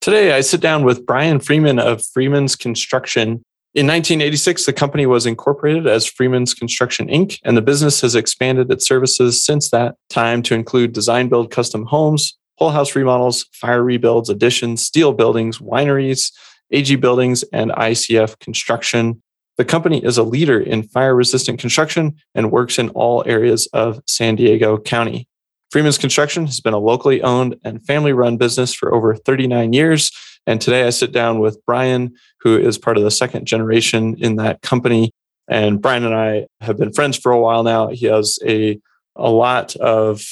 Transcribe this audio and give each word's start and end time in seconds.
Today, 0.00 0.32
I 0.32 0.42
sit 0.42 0.60
down 0.60 0.84
with 0.84 1.04
Brian 1.04 1.40
Freeman 1.40 1.80
of 1.80 2.04
Freeman's 2.14 2.54
Construction. 2.54 3.42
In 3.74 3.86
1986, 3.86 4.64
the 4.64 4.72
company 4.72 5.06
was 5.06 5.26
incorporated 5.26 5.88
as 5.88 6.06
Freeman's 6.06 6.54
Construction 6.54 7.08
Inc., 7.08 7.40
and 7.42 7.56
the 7.56 7.62
business 7.62 8.00
has 8.02 8.14
expanded 8.14 8.70
its 8.70 8.86
services 8.86 9.44
since 9.44 9.70
that 9.70 9.96
time 10.08 10.40
to 10.42 10.54
include 10.54 10.92
design 10.92 11.28
build 11.28 11.50
custom 11.50 11.84
homes, 11.84 12.38
whole 12.58 12.70
house 12.70 12.94
remodels, 12.94 13.46
fire 13.52 13.82
rebuilds, 13.82 14.30
additions, 14.30 14.86
steel 14.86 15.12
buildings, 15.12 15.58
wineries, 15.58 16.32
AG 16.70 16.94
buildings, 16.96 17.42
and 17.52 17.72
ICF 17.72 18.38
construction. 18.38 19.20
The 19.56 19.64
company 19.64 20.02
is 20.04 20.16
a 20.16 20.22
leader 20.22 20.60
in 20.60 20.84
fire 20.84 21.16
resistant 21.16 21.58
construction 21.58 22.14
and 22.36 22.52
works 22.52 22.78
in 22.78 22.90
all 22.90 23.24
areas 23.26 23.66
of 23.72 24.00
San 24.06 24.36
Diego 24.36 24.78
County. 24.78 25.26
Freeman's 25.70 25.98
Construction 25.98 26.46
has 26.46 26.60
been 26.60 26.72
a 26.72 26.78
locally 26.78 27.22
owned 27.22 27.56
and 27.62 27.84
family 27.84 28.12
run 28.12 28.38
business 28.38 28.72
for 28.72 28.94
over 28.94 29.14
39 29.14 29.74
years. 29.74 30.10
And 30.46 30.60
today 30.60 30.86
I 30.86 30.90
sit 30.90 31.12
down 31.12 31.40
with 31.40 31.60
Brian, 31.66 32.14
who 32.40 32.58
is 32.58 32.78
part 32.78 32.96
of 32.96 33.02
the 33.02 33.10
second 33.10 33.46
generation 33.46 34.16
in 34.18 34.36
that 34.36 34.62
company. 34.62 35.12
And 35.46 35.80
Brian 35.80 36.04
and 36.04 36.14
I 36.14 36.46
have 36.62 36.78
been 36.78 36.92
friends 36.92 37.18
for 37.18 37.32
a 37.32 37.40
while 37.40 37.62
now. 37.62 37.88
He 37.88 38.06
has 38.06 38.38
a, 38.46 38.80
a 39.14 39.30
lot 39.30 39.76
of 39.76 40.24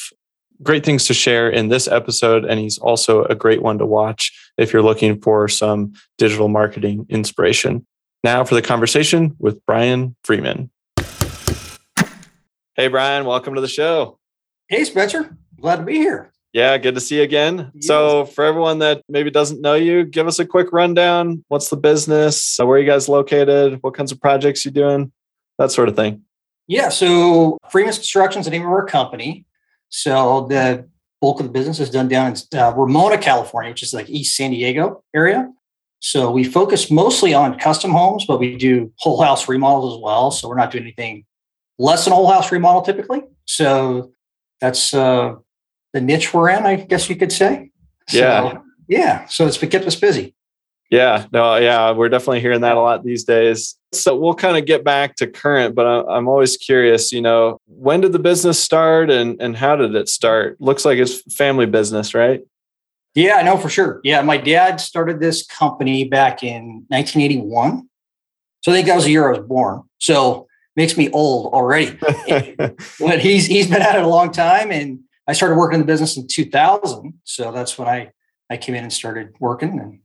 great 0.62 0.86
things 0.86 1.06
to 1.08 1.14
share 1.14 1.50
in 1.50 1.68
this 1.68 1.86
episode. 1.86 2.46
And 2.46 2.58
he's 2.58 2.78
also 2.78 3.24
a 3.24 3.34
great 3.34 3.60
one 3.60 3.76
to 3.78 3.86
watch 3.86 4.32
if 4.56 4.72
you're 4.72 4.82
looking 4.82 5.20
for 5.20 5.48
some 5.48 5.92
digital 6.16 6.48
marketing 6.48 7.04
inspiration. 7.10 7.86
Now 8.24 8.42
for 8.44 8.54
the 8.54 8.62
conversation 8.62 9.36
with 9.38 9.64
Brian 9.66 10.16
Freeman. 10.24 10.70
Hey, 12.74 12.88
Brian, 12.88 13.26
welcome 13.26 13.54
to 13.54 13.60
the 13.60 13.68
show. 13.68 14.18
Hey, 14.68 14.82
Spencer. 14.82 15.36
Glad 15.60 15.76
to 15.76 15.82
be 15.82 15.94
here. 15.94 16.32
Yeah, 16.52 16.76
good 16.78 16.96
to 16.96 17.00
see 17.00 17.18
you 17.18 17.22
again. 17.22 17.70
Yes. 17.72 17.86
So, 17.86 18.24
for 18.24 18.44
everyone 18.44 18.80
that 18.80 19.04
maybe 19.08 19.30
doesn't 19.30 19.60
know 19.60 19.74
you, 19.74 20.04
give 20.04 20.26
us 20.26 20.40
a 20.40 20.46
quick 20.46 20.72
rundown. 20.72 21.44
What's 21.46 21.68
the 21.68 21.76
business? 21.76 22.42
So 22.42 22.66
where 22.66 22.76
are 22.76 22.80
you 22.80 22.86
guys 22.86 23.08
located? 23.08 23.78
What 23.82 23.94
kinds 23.94 24.10
of 24.10 24.20
projects 24.20 24.64
you 24.64 24.72
doing? 24.72 25.12
That 25.58 25.70
sort 25.70 25.88
of 25.88 25.94
thing. 25.94 26.22
Yeah, 26.66 26.88
so 26.88 27.58
Freeman's 27.70 27.98
Construction 27.98 28.40
is 28.40 28.46
the 28.46 28.50
name 28.50 28.62
of 28.62 28.68
our 28.68 28.84
company. 28.84 29.46
So 29.88 30.46
the 30.48 30.88
bulk 31.20 31.38
of 31.38 31.46
the 31.46 31.52
business 31.52 31.78
is 31.78 31.90
done 31.90 32.08
down 32.08 32.32
in 32.32 32.58
uh, 32.58 32.72
Ramona, 32.74 33.18
California, 33.18 33.70
which 33.70 33.84
is 33.84 33.94
like 33.94 34.10
East 34.10 34.36
San 34.36 34.50
Diego 34.50 35.04
area. 35.14 35.48
So 36.00 36.30
we 36.32 36.42
focus 36.42 36.90
mostly 36.90 37.34
on 37.34 37.56
custom 37.58 37.92
homes, 37.92 38.24
but 38.26 38.40
we 38.40 38.56
do 38.56 38.92
whole 38.98 39.22
house 39.22 39.48
remodels 39.48 39.96
as 39.96 40.02
well. 40.02 40.32
So 40.32 40.48
we're 40.48 40.56
not 40.56 40.72
doing 40.72 40.82
anything 40.82 41.24
less 41.78 42.04
than 42.04 42.12
a 42.12 42.16
whole 42.16 42.30
house 42.30 42.50
remodel 42.50 42.82
typically. 42.82 43.22
So 43.44 44.12
that's 44.60 44.94
uh, 44.94 45.34
the 45.92 46.00
niche 46.00 46.32
we're 46.32 46.50
in, 46.50 46.64
I 46.64 46.76
guess 46.76 47.08
you 47.08 47.16
could 47.16 47.32
say. 47.32 47.70
Yeah. 48.12 48.50
So, 48.50 48.62
yeah. 48.88 49.26
So 49.26 49.46
it's 49.46 49.58
kept 49.58 49.86
us 49.86 49.96
busy. 49.96 50.34
Yeah. 50.90 51.26
No, 51.32 51.56
yeah. 51.56 51.90
We're 51.92 52.08
definitely 52.08 52.40
hearing 52.40 52.60
that 52.60 52.76
a 52.76 52.80
lot 52.80 53.02
these 53.02 53.24
days. 53.24 53.76
So 53.92 54.16
we'll 54.16 54.34
kind 54.34 54.56
of 54.56 54.66
get 54.66 54.84
back 54.84 55.16
to 55.16 55.26
current, 55.26 55.74
but 55.74 55.84
I'm 55.84 56.28
always 56.28 56.56
curious, 56.56 57.12
you 57.12 57.20
know, 57.20 57.60
when 57.66 58.00
did 58.02 58.12
the 58.12 58.18
business 58.18 58.58
start 58.58 59.10
and, 59.10 59.40
and 59.40 59.56
how 59.56 59.74
did 59.74 59.94
it 59.94 60.08
start? 60.08 60.60
Looks 60.60 60.84
like 60.84 60.98
it's 60.98 61.22
family 61.34 61.66
business, 61.66 62.14
right? 62.14 62.42
Yeah, 63.14 63.36
I 63.36 63.42
know 63.42 63.56
for 63.56 63.70
sure. 63.70 64.00
Yeah, 64.04 64.20
my 64.20 64.36
dad 64.36 64.76
started 64.76 65.20
this 65.20 65.44
company 65.44 66.04
back 66.04 66.42
in 66.42 66.84
1981. 66.88 67.88
So 68.60 68.72
I 68.72 68.74
think 68.74 68.86
that 68.86 68.94
was 68.94 69.04
the 69.04 69.12
year 69.12 69.28
I 69.28 69.38
was 69.38 69.46
born. 69.46 69.82
So 69.98 70.46
makes 70.76 70.96
me 70.96 71.10
old 71.10 71.52
already. 71.52 71.98
but 73.00 73.20
he's 73.20 73.46
he's 73.46 73.68
been 73.68 73.82
at 73.82 73.96
it 73.96 74.04
a 74.04 74.08
long 74.08 74.30
time, 74.30 74.70
and 74.70 75.00
I 75.26 75.32
started 75.32 75.56
working 75.56 75.76
in 75.76 75.80
the 75.80 75.86
business 75.86 76.16
in 76.16 76.26
2000. 76.28 77.14
So 77.24 77.50
that's 77.50 77.78
when 77.78 77.88
I 77.88 78.12
I 78.50 78.56
came 78.56 78.74
in 78.74 78.84
and 78.84 78.92
started 78.92 79.34
working, 79.40 79.80
and 79.80 80.00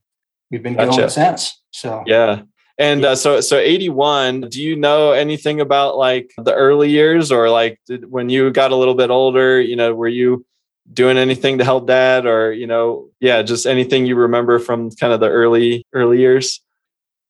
we've 0.49 0.63
been 0.63 0.75
gotcha. 0.75 0.97
going 0.97 1.09
since. 1.09 1.61
So 1.71 2.03
yeah. 2.07 2.43
And 2.77 3.05
uh, 3.05 3.15
so, 3.15 3.41
so 3.41 3.59
81, 3.59 4.41
do 4.49 4.59
you 4.59 4.75
know 4.75 5.11
anything 5.11 5.61
about 5.61 5.97
like 5.97 6.33
the 6.37 6.55
early 6.55 6.89
years 6.89 7.31
or 7.31 7.47
like 7.47 7.79
did, 7.85 8.09
when 8.09 8.29
you 8.29 8.49
got 8.49 8.71
a 8.71 8.75
little 8.75 8.95
bit 8.95 9.11
older, 9.11 9.61
you 9.61 9.75
know, 9.75 9.93
were 9.93 10.07
you 10.07 10.43
doing 10.91 11.17
anything 11.17 11.59
to 11.59 11.63
help 11.63 11.85
dad 11.85 12.25
or, 12.25 12.51
you 12.51 12.65
know, 12.65 13.09
yeah, 13.19 13.43
just 13.43 13.67
anything 13.67 14.07
you 14.07 14.15
remember 14.15 14.57
from 14.57 14.89
kind 14.91 15.13
of 15.13 15.19
the 15.19 15.29
early, 15.29 15.85
early 15.93 16.17
years? 16.17 16.59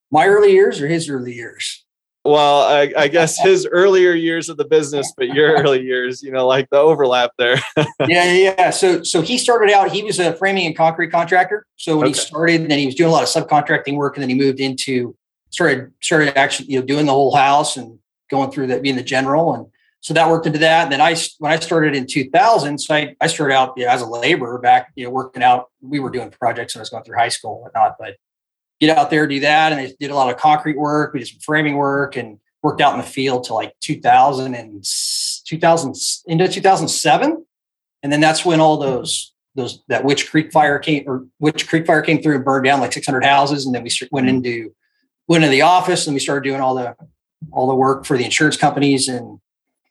My 0.10 0.26
early 0.26 0.54
years 0.54 0.80
or 0.80 0.88
his 0.88 1.10
early 1.10 1.34
years? 1.34 1.81
Well, 2.24 2.62
I, 2.62 2.94
I, 2.96 3.08
guess 3.08 3.40
his 3.44 3.66
earlier 3.66 4.14
years 4.14 4.50
of 4.50 4.58
the 4.58 4.66
business, 4.66 5.12
but 5.18 5.30
your 5.30 5.54
early 5.58 5.82
years, 5.82 6.22
you 6.22 6.32
know, 6.32 6.46
like 6.48 6.70
the 6.70 6.78
overlap 6.78 7.32
there. 7.38 7.58
yeah, 8.08 8.32
yeah. 8.34 8.70
So, 8.70 9.04
so 9.04 9.22
he 9.22 9.38
started 9.38 9.72
out. 9.74 9.92
He 9.92 10.04
was 10.04 10.20
a 10.20 10.34
framing 10.36 10.68
and 10.68 10.76
concrete 10.76 11.12
contractor. 11.12 11.66
So 11.78 11.98
when 11.98 12.08
okay. 12.08 12.14
he 12.14 12.20
started, 12.20 12.70
then 12.70 12.80
he 12.80 12.86
was 12.86 12.96
doing 12.96 13.10
a 13.10 13.14
lot 13.14 13.24
of 13.24 13.30
subcontracting 13.30 13.96
work, 13.96 14.16
and 14.16 14.22
then 14.22 14.30
he 14.30 14.36
moved 14.36 14.60
into 14.60 15.16
started 15.50 15.92
started 16.02 16.38
actually 16.38 16.70
you 16.72 16.80
know 16.80 16.86
doing 16.86 17.06
the 17.06 17.12
whole 17.12 17.36
house 17.36 17.76
and 17.76 18.00
going 18.30 18.50
through 18.52 18.68
that, 18.68 18.82
being 18.82 18.96
the 18.96 19.04
general, 19.04 19.54
and 19.54 19.66
so 20.00 20.14
that 20.14 20.30
worked 20.30 20.48
into 20.48 20.60
that. 20.60 20.84
And 20.84 20.92
then 20.92 21.02
I 21.02 21.16
when 21.40 21.52
I 21.52 21.60
started 21.60 21.96
in 21.96 22.08
2000, 22.08 22.78
so 22.78 22.96
I, 22.96 23.16
I 23.20 23.28
started 23.28 23.54
out 23.54 23.74
you 23.78 23.86
know, 23.86 23.92
as 23.92 24.02
a 24.02 24.06
laborer 24.06 24.60
back, 24.60 24.92
you 24.96 25.06
know, 25.06 25.12
working 25.12 25.44
out. 25.44 25.70
We 25.82 26.00
were 26.00 26.10
doing 26.10 26.32
projects 26.32 26.76
when 26.76 26.80
I 26.80 26.84
was 26.84 26.90
going 26.90 27.04
through 27.04 27.18
high 27.18 27.30
school 27.30 27.56
and 27.56 27.64
whatnot, 27.64 27.96
but 28.00 28.16
get 28.82 28.98
out 28.98 29.10
there, 29.12 29.28
do 29.28 29.40
that. 29.42 29.72
And 29.72 29.80
I 29.80 29.94
did 30.00 30.12
a 30.12 30.16
lot 30.16 30.34
of 30.34 30.40
concrete 30.40 30.78
work. 30.78 31.14
We 31.14 31.20
did 31.20 31.28
some 31.28 31.40
framing 31.40 31.78
work 31.78 32.18
and 32.18 32.40
worked 32.64 32.82
out 32.82 32.94
in 32.94 33.00
the 33.00 33.06
field 33.06 33.46
till 33.46 33.56
like 33.56 33.74
2000 33.80 34.56
and 34.56 34.84
2000 35.46 35.96
into 36.26 36.48
2007. 36.48 37.46
And 38.04 38.12
then 38.12 38.20
that's 38.20 38.44
when 38.44 38.60
all 38.60 38.78
those, 38.78 39.34
those, 39.54 39.84
that 39.88 40.04
Witch 40.04 40.30
Creek 40.30 40.52
fire 40.52 40.80
came 40.80 41.04
or 41.08 41.28
Witch 41.40 41.68
Creek 41.68 41.86
fire 41.86 42.02
came 42.02 42.22
through 42.22 42.36
and 42.36 42.46
burned 42.46 42.66
down 42.66 42.80
like 42.80 42.94
600 42.94 43.24
houses. 43.24 43.66
And 43.66 43.76
then 43.76 43.84
we 43.84 43.92
went 44.12 44.28
mm-hmm. 44.28 44.38
into, 44.38 44.76
went 45.28 45.44
into 45.44 45.52
the 45.52 45.62
office 45.62 46.08
and 46.08 46.16
we 46.16 46.20
started 46.20 46.44
doing 46.44 46.60
all 46.60 46.74
the, 46.74 46.96
all 47.52 47.68
the 47.68 47.76
work 47.76 48.06
for 48.06 48.18
the 48.18 48.26
insurance 48.26 48.58
companies 48.58 49.08
and 49.08 49.40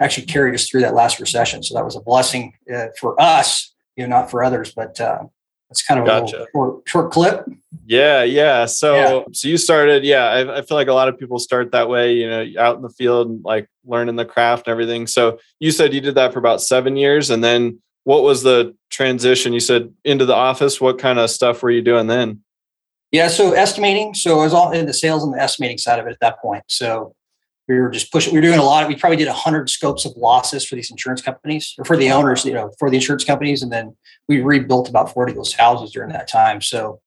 actually 0.01 0.27
carried 0.27 0.55
us 0.55 0.69
through 0.69 0.81
that 0.81 0.95
last 0.95 1.21
recession. 1.21 1.63
So 1.63 1.75
that 1.75 1.85
was 1.85 1.95
a 1.95 2.01
blessing 2.01 2.55
uh, 2.75 2.87
for 2.99 3.21
us, 3.21 3.73
you 3.97 4.07
know, 4.07 4.17
not 4.17 4.31
for 4.31 4.43
others, 4.43 4.73
but, 4.75 5.01
uh, 5.01 5.25
it's 5.71 5.83
kind 5.83 6.01
of 6.01 6.07
gotcha. 6.07 6.43
a 6.43 6.47
short, 6.53 6.83
short, 6.87 7.13
clip. 7.13 7.49
Yeah, 7.87 8.25
yeah. 8.25 8.67
So, 8.67 8.95
yeah. 8.95 9.23
so 9.33 9.49
you 9.49 9.57
started. 9.57 10.05
Yeah, 10.05 10.25
I, 10.25 10.59
I, 10.59 10.63
feel 10.63 10.77
like 10.77 10.89
a 10.89 10.93
lot 10.93 11.09
of 11.09 11.19
people 11.19 11.39
start 11.39 11.71
that 11.73 11.89
way. 11.89 12.15
You 12.15 12.29
know, 12.29 12.47
out 12.59 12.77
in 12.77 12.83
the 12.83 12.91
field, 12.91 13.29
and 13.29 13.45
like 13.45 13.69
learning 13.85 14.17
the 14.17 14.25
craft 14.25 14.67
and 14.67 14.73
everything. 14.73 15.07
So 15.07 15.39
you 15.61 15.71
said 15.71 15.95
you 15.95 16.01
did 16.01 16.17
that 16.17 16.33
for 16.33 16.41
about 16.41 16.61
seven 16.61 16.97
years, 16.97 17.31
and 17.31 17.43
then 17.43 17.81
what 18.05 18.23
was 18.23 18.43
the 18.43 18.75
transition? 18.91 19.53
You 19.53 19.61
said 19.61 19.93
into 20.05 20.27
the 20.27 20.35
office. 20.35 20.81
What 20.81 20.99
kind 20.99 21.19
of 21.19 21.31
stuff 21.31 21.63
were 21.63 21.71
you 21.71 21.83
doing 21.83 22.09
then? 22.09 22.41
Yeah, 23.13 23.29
so 23.29 23.53
estimating. 23.53 24.15
So 24.15 24.41
I 24.41 24.45
was 24.45 24.55
all 24.55 24.73
in 24.73 24.87
the 24.87 24.95
sales 24.95 25.25
and 25.25 25.33
the 25.33 25.41
estimating 25.41 25.79
side 25.79 25.99
of 25.99 26.07
it 26.07 26.13
at 26.13 26.21
that 26.21 26.41
point. 26.41 26.65
So 26.69 27.15
we 27.71 27.81
were 27.81 27.91
just 27.91 28.11
pushing. 28.11 28.33
We 28.33 28.41
were 28.41 28.47
doing 28.47 28.59
a 28.59 28.65
lot. 28.65 28.83
Of, 28.83 28.89
we 28.89 28.97
probably 28.97 29.17
did 29.17 29.29
hundred 29.29 29.71
scopes 29.71 30.05
of 30.05 30.13
losses 30.17 30.67
for 30.67 30.75
these 30.75 30.91
insurance 30.91 31.23
companies 31.23 31.75
or 31.79 31.85
for 31.85 31.97
the 31.97 32.11
owners, 32.11 32.45
you 32.45 32.53
know, 32.53 32.73
for 32.79 32.91
the 32.91 32.97
insurance 32.97 33.25
companies, 33.25 33.63
and 33.63 33.71
then 33.71 33.97
we 34.29 34.41
rebuilt 34.41 34.89
about 34.89 35.13
forty 35.13 35.33
of 35.33 35.37
those 35.37 35.53
houses 35.53 35.93
during 35.93 36.11
that 36.11 36.27
time. 36.27 36.61
So 36.61 37.01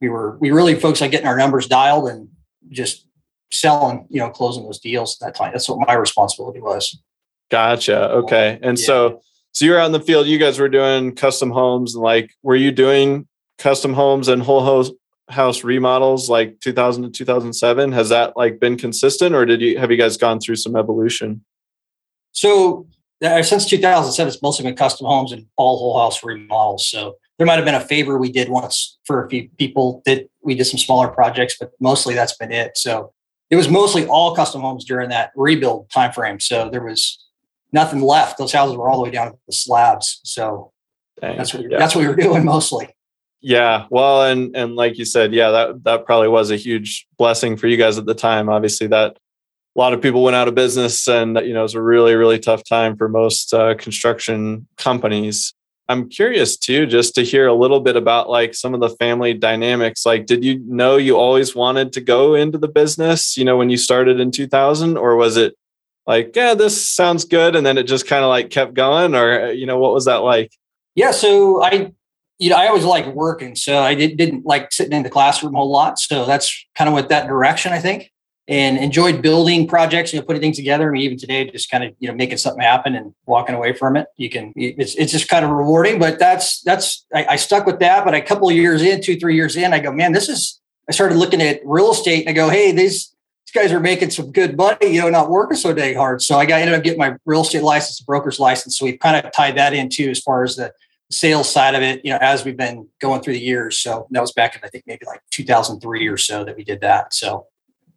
we 0.00 0.08
were 0.08 0.38
we 0.38 0.52
really 0.52 0.78
focused 0.78 1.02
on 1.02 1.10
getting 1.10 1.26
our 1.26 1.36
numbers 1.36 1.66
dialed 1.66 2.08
and 2.08 2.28
just 2.70 3.08
selling, 3.52 4.06
you 4.08 4.20
know, 4.20 4.30
closing 4.30 4.62
those 4.62 4.78
deals 4.78 5.18
at 5.20 5.26
that 5.26 5.34
time. 5.34 5.52
That's 5.52 5.68
what 5.68 5.86
my 5.86 5.94
responsibility 5.94 6.60
was. 6.60 6.96
Gotcha. 7.50 8.10
Okay. 8.10 8.58
And 8.62 8.78
yeah. 8.78 8.86
so 8.86 9.20
so 9.50 9.64
you're 9.64 9.80
out 9.80 9.86
in 9.86 9.92
the 9.92 10.00
field. 10.00 10.28
You 10.28 10.38
guys 10.38 10.60
were 10.60 10.68
doing 10.68 11.16
custom 11.16 11.50
homes, 11.50 11.96
and 11.96 12.04
like, 12.04 12.32
were 12.42 12.56
you 12.56 12.70
doing 12.70 13.26
custom 13.58 13.94
homes 13.94 14.28
and 14.28 14.42
whole 14.42 14.64
house 14.64 14.90
house 15.30 15.64
remodels 15.64 16.28
like 16.28 16.60
2000 16.60 17.04
to 17.04 17.10
2007 17.10 17.92
has 17.92 18.10
that 18.10 18.36
like 18.36 18.60
been 18.60 18.76
consistent 18.76 19.34
or 19.34 19.46
did 19.46 19.60
you 19.60 19.78
have 19.78 19.90
you 19.90 19.96
guys 19.96 20.16
gone 20.16 20.38
through 20.38 20.56
some 20.56 20.76
evolution? 20.76 21.42
So 22.32 22.86
uh, 23.24 23.42
since 23.42 23.66
2007 23.66 24.28
it's 24.28 24.42
mostly 24.42 24.64
been 24.64 24.76
custom 24.76 25.06
homes 25.06 25.32
and 25.32 25.46
all 25.56 25.78
whole 25.78 25.98
house 25.98 26.22
remodels 26.22 26.88
so 26.88 27.16
there 27.38 27.46
might 27.46 27.56
have 27.56 27.64
been 27.64 27.74
a 27.74 27.80
favor 27.80 28.18
we 28.18 28.30
did 28.30 28.48
once 28.48 28.98
for 29.04 29.24
a 29.24 29.28
few 29.28 29.48
people 29.58 30.02
that 30.04 30.28
we 30.42 30.54
did 30.54 30.64
some 30.64 30.78
smaller 30.78 31.08
projects 31.08 31.56
but 31.58 31.72
mostly 31.80 32.14
that's 32.14 32.36
been 32.36 32.52
it. 32.52 32.76
So 32.76 33.12
it 33.50 33.56
was 33.56 33.68
mostly 33.68 34.06
all 34.06 34.34
custom 34.34 34.60
homes 34.60 34.84
during 34.84 35.08
that 35.08 35.30
rebuild 35.36 35.90
time 35.90 36.12
frame 36.12 36.38
so 36.38 36.68
there 36.70 36.84
was 36.84 37.18
nothing 37.72 38.02
left. 38.02 38.36
Those 38.36 38.52
houses 38.52 38.76
were 38.76 38.90
all 38.90 38.98
the 38.98 39.04
way 39.04 39.10
down 39.10 39.32
to 39.32 39.38
the 39.46 39.54
slabs 39.54 40.20
so 40.22 40.72
Dang, 41.20 41.38
that's 41.38 41.54
what 41.54 41.70
yeah. 41.70 41.78
that's 41.78 41.94
what 41.94 42.02
we 42.02 42.08
were 42.08 42.16
doing 42.28 42.44
mostly 42.44 42.93
yeah, 43.46 43.84
well, 43.90 44.24
and 44.24 44.56
and 44.56 44.74
like 44.74 44.96
you 44.96 45.04
said, 45.04 45.34
yeah, 45.34 45.50
that 45.50 45.84
that 45.84 46.06
probably 46.06 46.28
was 46.28 46.50
a 46.50 46.56
huge 46.56 47.06
blessing 47.18 47.58
for 47.58 47.66
you 47.66 47.76
guys 47.76 47.98
at 47.98 48.06
the 48.06 48.14
time. 48.14 48.48
Obviously, 48.48 48.86
that 48.86 49.18
a 49.76 49.78
lot 49.78 49.92
of 49.92 50.00
people 50.00 50.22
went 50.22 50.34
out 50.34 50.48
of 50.48 50.54
business, 50.54 51.06
and 51.06 51.36
you 51.36 51.52
know, 51.52 51.60
it 51.60 51.64
was 51.64 51.74
a 51.74 51.82
really 51.82 52.14
really 52.14 52.38
tough 52.38 52.64
time 52.64 52.96
for 52.96 53.06
most 53.06 53.52
uh, 53.52 53.74
construction 53.74 54.66
companies. 54.78 55.52
I'm 55.90 56.08
curious 56.08 56.56
too, 56.56 56.86
just 56.86 57.14
to 57.16 57.22
hear 57.22 57.46
a 57.46 57.52
little 57.52 57.80
bit 57.80 57.96
about 57.96 58.30
like 58.30 58.54
some 58.54 58.72
of 58.72 58.80
the 58.80 58.88
family 58.88 59.34
dynamics. 59.34 60.06
Like, 60.06 60.24
did 60.24 60.42
you 60.42 60.60
know 60.66 60.96
you 60.96 61.18
always 61.18 61.54
wanted 61.54 61.92
to 61.92 62.00
go 62.00 62.34
into 62.34 62.56
the 62.56 62.68
business? 62.68 63.36
You 63.36 63.44
know, 63.44 63.58
when 63.58 63.68
you 63.68 63.76
started 63.76 64.20
in 64.20 64.30
2000, 64.30 64.96
or 64.96 65.16
was 65.16 65.36
it 65.36 65.54
like, 66.06 66.34
yeah, 66.34 66.54
this 66.54 66.90
sounds 66.90 67.26
good, 67.26 67.54
and 67.54 67.66
then 67.66 67.76
it 67.76 67.82
just 67.82 68.06
kind 68.06 68.24
of 68.24 68.30
like 68.30 68.48
kept 68.48 68.72
going, 68.72 69.14
or 69.14 69.50
you 69.50 69.66
know, 69.66 69.78
what 69.78 69.92
was 69.92 70.06
that 70.06 70.22
like? 70.22 70.50
Yeah, 70.94 71.10
so 71.10 71.62
I 71.62 71.92
you 72.44 72.50
know, 72.50 72.56
I 72.56 72.68
always 72.68 72.84
liked 72.84 73.08
working, 73.08 73.56
so 73.56 73.80
I 73.80 73.94
did, 73.94 74.18
didn't 74.18 74.44
like 74.44 74.70
sitting 74.70 74.92
in 74.92 75.02
the 75.02 75.08
classroom 75.08 75.54
a 75.54 75.56
whole 75.56 75.70
lot. 75.70 75.98
So 75.98 76.26
that's 76.26 76.66
kind 76.74 76.88
of 76.88 76.92
what 76.92 77.08
that 77.08 77.26
direction, 77.26 77.72
I 77.72 77.78
think, 77.78 78.12
and 78.46 78.76
enjoyed 78.76 79.22
building 79.22 79.66
projects, 79.66 80.12
you 80.12 80.20
know, 80.20 80.26
putting 80.26 80.42
things 80.42 80.56
together. 80.56 80.90
I 80.90 80.92
mean, 80.92 81.00
even 81.00 81.16
today, 81.16 81.50
just 81.50 81.70
kind 81.70 81.82
of, 81.82 81.94
you 82.00 82.08
know, 82.08 82.14
making 82.14 82.36
something 82.36 82.60
happen 82.60 82.94
and 82.94 83.14
walking 83.24 83.54
away 83.54 83.72
from 83.72 83.96
it. 83.96 84.08
You 84.18 84.28
can, 84.28 84.52
it's, 84.56 84.94
it's 84.96 85.10
just 85.10 85.30
kind 85.30 85.42
of 85.42 85.50
rewarding, 85.52 85.98
but 85.98 86.18
that's, 86.18 86.60
that's, 86.60 87.06
I, 87.14 87.24
I 87.30 87.36
stuck 87.36 87.64
with 87.64 87.78
that. 87.78 88.04
But 88.04 88.12
a 88.12 88.20
couple 88.20 88.46
of 88.50 88.54
years 88.54 88.82
in, 88.82 89.00
two, 89.00 89.16
three 89.18 89.36
years 89.36 89.56
in, 89.56 89.72
I 89.72 89.78
go, 89.78 89.90
man, 89.90 90.12
this 90.12 90.28
is, 90.28 90.60
I 90.86 90.92
started 90.92 91.16
looking 91.16 91.40
at 91.40 91.60
real 91.64 91.92
estate 91.92 92.26
and 92.26 92.28
I 92.28 92.34
go, 92.34 92.50
hey, 92.50 92.72
these, 92.72 93.14
these 93.46 93.54
guys 93.54 93.72
are 93.72 93.80
making 93.80 94.10
some 94.10 94.32
good 94.32 94.54
money, 94.54 94.88
you 94.88 95.00
know, 95.00 95.08
not 95.08 95.30
working 95.30 95.56
so 95.56 95.72
dang 95.72 95.96
hard. 95.96 96.20
So 96.20 96.38
I 96.38 96.44
got 96.44 96.60
ended 96.60 96.74
up 96.74 96.84
getting 96.84 96.98
my 96.98 97.16
real 97.24 97.40
estate 97.40 97.62
license, 97.62 98.00
broker's 98.00 98.38
license. 98.38 98.78
So 98.78 98.84
we've 98.84 98.98
kind 98.98 99.24
of 99.24 99.32
tied 99.32 99.56
that 99.56 99.72
in 99.72 99.88
too, 99.88 100.10
as 100.10 100.20
far 100.20 100.44
as 100.44 100.56
the 100.56 100.74
sales 101.14 101.50
side 101.50 101.74
of 101.74 101.82
it, 101.82 102.04
you 102.04 102.10
know, 102.10 102.18
as 102.20 102.44
we've 102.44 102.56
been 102.56 102.88
going 103.00 103.20
through 103.20 103.34
the 103.34 103.40
years. 103.40 103.78
So 103.78 104.06
that 104.10 104.20
was 104.20 104.32
back 104.32 104.56
in 104.56 104.62
I 104.64 104.68
think 104.68 104.84
maybe 104.86 105.06
like 105.06 105.20
2003 105.30 106.06
or 106.08 106.16
so 106.16 106.44
that 106.44 106.56
we 106.56 106.64
did 106.64 106.80
that. 106.80 107.14
So 107.14 107.46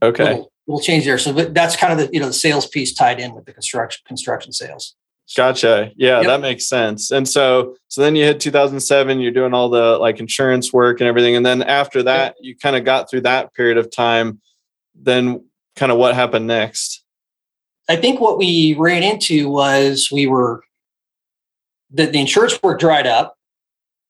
okay, 0.02 0.44
we'll, 0.66 0.80
change 0.80 1.06
there. 1.06 1.18
So 1.18 1.34
that's 1.34 1.75
kind 1.75 1.94
of 1.94 2.00
the 2.00 2.14
you 2.14 2.19
know 2.19 2.28
the 2.28 2.34
sales 2.34 2.68
piece 2.68 2.94
tied 2.94 3.19
in 3.19 3.34
with 3.34 3.46
the 3.46 3.54
construction 3.54 4.04
construction 4.06 4.52
sales. 4.52 4.96
Gotcha. 5.36 5.92
Yeah, 5.98 6.22
yep. 6.22 6.28
that 6.28 6.42
makes 6.42 6.68
sense. 6.68 7.12
And 7.12 7.28
so 7.28 7.75
so 7.90 8.02
then 8.02 8.16
you 8.16 8.24
hit 8.24 8.40
2007, 8.40 9.19
you're 9.19 9.31
doing 9.31 9.54
all 9.54 9.69
the 9.69 9.98
like 9.98 10.19
insurance 10.19 10.72
work 10.72 11.02
and 11.02 11.08
everything 11.08 11.36
and 11.36 11.46
then 11.46 11.64
after 11.64 12.04
that, 12.04 12.36
yep. 12.38 12.46
you 12.46 12.56
kind 12.56 12.75
of 12.75 12.86
got 12.86 13.10
through 13.10 13.22
that 13.22 13.54
period 13.54 13.78
of 13.78 13.92
time. 13.92 14.40
Then 14.96 15.44
kind 15.75 15.92
of 15.92 15.98
what 15.98 16.16
happened 16.16 16.48
next? 16.48 17.04
I 17.90 17.96
think 17.96 18.19
what 18.19 18.38
we 18.38 18.75
ran 18.78 19.04
into 19.04 19.50
was 19.50 20.10
we 20.12 20.28
were 20.28 20.64
the, 21.92 22.06
the 22.06 22.19
insurance 22.19 22.62
work 22.62 22.80
dried 22.80 23.07
up. 23.07 23.36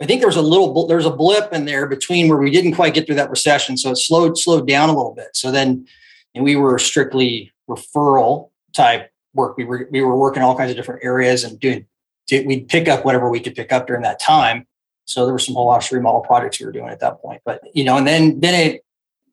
I 0.01 0.05
think 0.05 0.21
there 0.21 0.27
was 0.27 0.37
a 0.37 0.41
little 0.41 0.85
there's 0.87 1.05
a 1.05 1.11
blip 1.11 1.51
in 1.53 1.65
there 1.65 1.87
between 1.87 2.27
where 2.27 2.37
we 2.37 2.51
didn't 2.51 2.73
quite 2.73 2.93
get 2.93 3.07
through 3.07 3.15
that 3.15 3.31
recession, 3.31 3.77
so 3.77 3.91
it 3.91 3.95
slowed 3.95 4.37
slowed 4.37 4.67
down 4.67 4.89
a 4.89 4.95
little 4.95 5.15
bit. 5.15 5.29
So 5.33 5.51
then, 5.51 5.87
and 6.35 6.43
we 6.43 6.55
were 6.55 6.77
strictly 6.77 7.51
referral 7.67 8.51
type 8.73 9.11
work. 9.33 9.57
We 9.57 9.65
were 9.65 9.87
we 9.91 10.01
were 10.01 10.15
working 10.15 10.43
all 10.43 10.55
kinds 10.55 10.69
of 10.69 10.77
different 10.77 11.03
areas 11.03 11.43
and 11.43 11.59
doing 11.59 11.87
we'd 12.31 12.67
pick 12.67 12.87
up 12.87 13.05
whatever 13.05 13.29
we 13.29 13.39
could 13.39 13.55
pick 13.55 13.71
up 13.71 13.87
during 13.87 14.03
that 14.03 14.19
time. 14.19 14.67
So 15.05 15.25
there 15.25 15.33
were 15.33 15.39
some 15.39 15.55
whole 15.55 15.69
office 15.69 15.91
remodel 15.91 16.21
projects 16.21 16.59
we 16.59 16.65
were 16.65 16.71
doing 16.71 16.89
at 16.89 16.99
that 16.99 17.21
point. 17.21 17.41
But 17.45 17.61
you 17.73 17.83
know, 17.83 17.97
and 17.97 18.05
then 18.05 18.39
then 18.39 18.53
it 18.53 18.85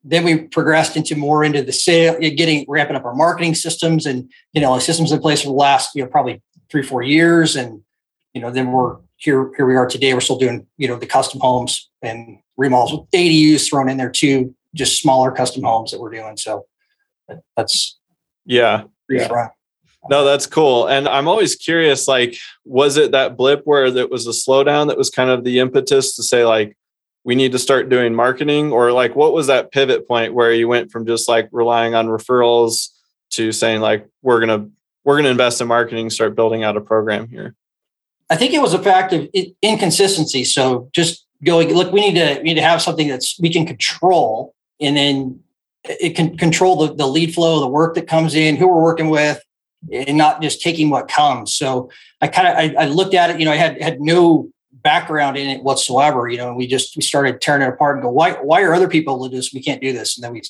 then 0.05 0.23
we 0.23 0.39
progressed 0.39 0.97
into 0.97 1.17
more 1.17 1.43
into 1.43 1.63
the 1.63 1.73
sale, 1.73 2.19
getting 2.21 2.65
ramping 2.69 2.95
up 2.97 3.05
our 3.05 3.15
marketing 3.15 3.55
systems 3.55 4.07
and 4.07 4.31
you 4.53 4.61
know 4.61 4.79
systems 4.79 5.13
in 5.13 5.21
place 5.21 5.43
for 5.43 5.49
the 5.49 5.53
last 5.53 5.95
you 5.95 6.03
know 6.03 6.09
probably 6.09 6.43
three 6.71 6.83
four 6.83 7.03
years 7.03 7.57
and 7.57 7.83
you 8.35 8.41
know, 8.41 8.51
then 8.51 8.73
we're 8.73 8.97
here, 9.17 9.51
here 9.57 9.67
we 9.67 9.77
are 9.77 9.87
today. 9.87 10.13
We're 10.13 10.21
still 10.21 10.39
doing, 10.39 10.67
you 10.77 10.89
know, 10.89 10.97
the 10.97 11.07
custom 11.07 11.41
homes 11.41 11.89
and 12.03 12.39
remodels 12.57 12.93
with 12.93 13.11
ADUs 13.13 13.69
thrown 13.69 13.89
in 13.89 13.97
there 13.97 14.11
too, 14.11 14.55
just 14.75 15.01
smaller 15.01 15.31
custom 15.31 15.63
homes 15.63 15.93
that 15.93 16.01
we're 16.01 16.11
doing. 16.11 16.37
So 16.37 16.67
that's 17.57 17.99
yeah. 18.45 18.85
yeah. 19.09 19.49
No, 20.11 20.25
that's 20.25 20.47
cool. 20.47 20.87
And 20.87 21.09
I'm 21.09 21.29
always 21.29 21.57
curious, 21.57 22.07
like, 22.07 22.37
was 22.67 22.99
it 22.99 23.13
that 23.13 23.39
blip 23.39 23.63
where 23.65 23.91
there 23.91 24.07
was 24.07 24.27
a 24.27 24.31
slowdown 24.31 24.89
that 24.89 24.99
was 24.99 25.09
kind 25.09 25.31
of 25.31 25.45
the 25.45 25.61
impetus 25.61 26.15
to 26.17 26.23
say, 26.23 26.45
like, 26.45 26.77
we 27.25 27.35
need 27.35 27.53
to 27.53 27.59
start 27.59 27.89
doing 27.89 28.15
marketing? 28.15 28.71
Or 28.71 28.93
like 28.93 29.17
what 29.17 29.33
was 29.33 29.47
that 29.47 29.73
pivot 29.73 30.07
point 30.07 30.35
where 30.35 30.53
you 30.53 30.69
went 30.69 30.91
from 30.91 31.07
just 31.07 31.29
like 31.29 31.49
relying 31.53 31.95
on 31.95 32.07
referrals 32.07 32.91
to 33.31 33.51
saying 33.51 33.81
like 33.81 34.07
we're 34.23 34.41
gonna 34.41 34.69
we're 35.05 35.17
gonna 35.17 35.31
invest 35.31 35.61
in 35.61 35.67
marketing, 35.67 36.11
start 36.11 36.37
building 36.37 36.65
out 36.65 36.77
a 36.77 36.81
program 36.81 37.29
here? 37.29 37.55
I 38.31 38.37
think 38.37 38.55
it 38.55 38.63
was 38.63 38.75
a 38.75 38.83
fact 38.83 39.13
of 39.13 39.29
inconsistency. 39.63 40.45
So 40.45 40.89
just 40.93 41.27
going, 41.43 41.73
look, 41.75 41.93
we 41.93 42.01
need 42.01 42.15
to 42.15 42.39
we 42.39 42.45
need 42.45 42.55
to 42.55 42.63
have 42.63 42.83
something 42.83 43.09
that's 43.09 43.39
we 43.39 43.53
can 43.53 43.67
control, 43.67 44.55
and 44.81 44.97
then 44.97 45.41
it 45.85 46.17
can 46.17 46.37
control 46.37 46.87
the, 46.87 46.95
the 46.95 47.07
lead 47.07 47.35
flow, 47.35 47.61
the 47.61 47.69
work 47.69 47.95
that 47.95 48.07
comes 48.07 48.35
in, 48.35 48.57
who 48.57 48.67
we're 48.67 48.83
working 48.83 49.11
with, 49.11 49.43
and 49.93 50.17
not 50.17 50.41
just 50.41 50.63
taking 50.63 50.91
what 50.91 51.09
comes. 51.09 51.55
So 51.55 51.91
I 52.21 52.29
kind 52.29 52.49
of 52.49 52.57
I, 52.57 52.85
I, 52.85 52.87
looked 52.87 53.15
at 53.15 53.31
it. 53.31 53.39
You 53.39 53.45
know, 53.45 53.53
I 53.53 53.57
had 53.57 53.81
had 53.83 54.01
no 54.01 54.51
background 54.73 55.37
in 55.37 55.49
it 55.49 55.63
whatsoever. 55.63 56.29
You 56.29 56.39
know, 56.39 56.55
we 56.55 56.67
just 56.67 56.97
we 56.97 57.03
started 57.03 57.41
tearing 57.41 57.63
it 57.63 57.69
apart 57.69 57.97
and 57.97 58.03
go, 58.03 58.11
why 58.11 58.33
why 58.33 58.63
are 58.63 58.75
other 58.75 58.89
people 58.89 59.15
able 59.15 59.29
do 59.29 59.37
this? 59.37 59.53
We 59.53 59.63
can't 59.63 59.83
do 59.83 59.93
this. 59.93 60.17
And 60.17 60.25
then 60.25 60.33
we 60.33 60.43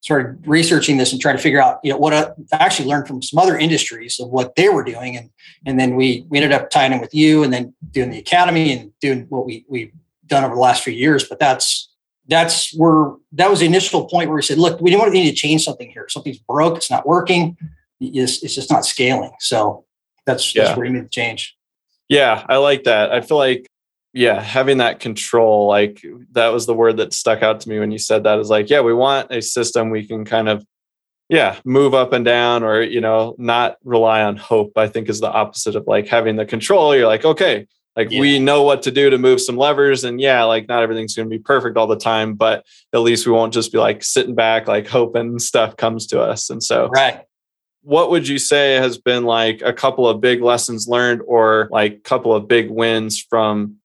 started 0.00 0.46
researching 0.46 0.96
this 0.96 1.12
and 1.12 1.20
trying 1.20 1.36
to 1.36 1.42
figure 1.42 1.60
out, 1.60 1.78
you 1.84 1.92
know, 1.92 1.98
what 1.98 2.12
uh, 2.12 2.32
I 2.52 2.56
actually 2.56 2.88
learned 2.88 3.06
from 3.06 3.20
some 3.20 3.38
other 3.38 3.58
industries 3.58 4.18
of 4.18 4.30
what 4.30 4.54
they 4.56 4.68
were 4.68 4.82
doing. 4.82 5.16
And, 5.16 5.30
and 5.66 5.78
then 5.78 5.94
we, 5.94 6.24
we 6.30 6.38
ended 6.38 6.52
up 6.52 6.70
tying 6.70 6.92
in 6.92 7.00
with 7.00 7.14
you 7.14 7.42
and 7.42 7.52
then 7.52 7.74
doing 7.90 8.10
the 8.10 8.18
academy 8.18 8.72
and 8.72 8.92
doing 9.00 9.26
what 9.28 9.44
we, 9.44 9.66
we've 9.68 9.92
done 10.26 10.42
over 10.42 10.54
the 10.54 10.60
last 10.60 10.82
few 10.82 10.94
years. 10.94 11.24
But 11.24 11.38
that's, 11.38 11.92
that's 12.28 12.74
where, 12.74 13.12
that 13.32 13.50
was 13.50 13.60
the 13.60 13.66
initial 13.66 14.06
point 14.06 14.30
where 14.30 14.36
we 14.36 14.42
said, 14.42 14.56
look, 14.56 14.80
we 14.80 14.96
want 14.96 15.08
to 15.08 15.12
need 15.12 15.28
to 15.28 15.36
change 15.36 15.64
something 15.64 15.90
here. 15.90 16.06
Something's 16.08 16.38
broke. 16.38 16.78
It's 16.78 16.90
not 16.90 17.06
working. 17.06 17.58
It's, 18.00 18.42
it's 18.42 18.54
just 18.54 18.70
not 18.70 18.86
scaling. 18.86 19.32
So 19.38 19.84
that's, 20.24 20.54
yeah. 20.54 20.64
that's 20.64 20.76
where 20.78 20.86
we 20.86 20.92
need 20.92 21.02
to 21.02 21.08
change. 21.08 21.56
Yeah. 22.08 22.46
I 22.48 22.56
like 22.56 22.84
that. 22.84 23.12
I 23.12 23.20
feel 23.20 23.36
like 23.36 23.66
yeah 24.12 24.40
having 24.40 24.78
that 24.78 25.00
control 25.00 25.68
like 25.68 26.04
that 26.32 26.48
was 26.48 26.66
the 26.66 26.74
word 26.74 26.96
that 26.96 27.12
stuck 27.12 27.42
out 27.42 27.60
to 27.60 27.68
me 27.68 27.78
when 27.78 27.90
you 27.90 27.98
said 27.98 28.24
that 28.24 28.38
is 28.38 28.50
like 28.50 28.68
yeah 28.70 28.80
we 28.80 28.92
want 28.92 29.30
a 29.30 29.40
system 29.40 29.90
we 29.90 30.06
can 30.06 30.24
kind 30.24 30.48
of 30.48 30.64
yeah 31.28 31.58
move 31.64 31.94
up 31.94 32.12
and 32.12 32.24
down 32.24 32.62
or 32.62 32.82
you 32.82 33.00
know 33.00 33.34
not 33.38 33.76
rely 33.84 34.22
on 34.22 34.36
hope 34.36 34.72
i 34.76 34.88
think 34.88 35.08
is 35.08 35.20
the 35.20 35.30
opposite 35.30 35.76
of 35.76 35.86
like 35.86 36.08
having 36.08 36.36
the 36.36 36.46
control. 36.46 36.94
You're 36.94 37.06
like 37.06 37.24
okay 37.24 37.66
like 37.96 38.10
yeah. 38.10 38.20
we 38.20 38.38
know 38.38 38.62
what 38.62 38.82
to 38.82 38.90
do 38.90 39.10
to 39.10 39.18
move 39.18 39.40
some 39.40 39.56
levers 39.56 40.04
and 40.04 40.20
yeah 40.20 40.44
like 40.44 40.68
not 40.68 40.82
everything's 40.82 41.14
going 41.14 41.28
to 41.28 41.36
be 41.36 41.42
perfect 41.42 41.76
all 41.76 41.86
the 41.86 41.96
time 41.96 42.34
but 42.34 42.64
at 42.92 43.00
least 43.00 43.26
we 43.26 43.32
won't 43.32 43.52
just 43.52 43.72
be 43.72 43.78
like 43.78 44.02
sitting 44.02 44.34
back 44.34 44.68
like 44.68 44.86
hoping 44.86 45.38
stuff 45.38 45.76
comes 45.76 46.06
to 46.08 46.20
us. 46.20 46.50
And 46.50 46.62
so 46.62 46.88
right. 46.88 47.22
what 47.82 48.10
would 48.10 48.28
you 48.28 48.38
say 48.38 48.74
has 48.74 48.98
been 48.98 49.24
like 49.24 49.62
a 49.62 49.72
couple 49.72 50.08
of 50.08 50.20
big 50.20 50.42
lessons 50.42 50.88
learned 50.88 51.22
or 51.26 51.68
like 51.70 51.92
a 51.94 52.00
couple 52.00 52.34
of 52.34 52.48
big 52.48 52.70
wins 52.70 53.20
from 53.20 53.76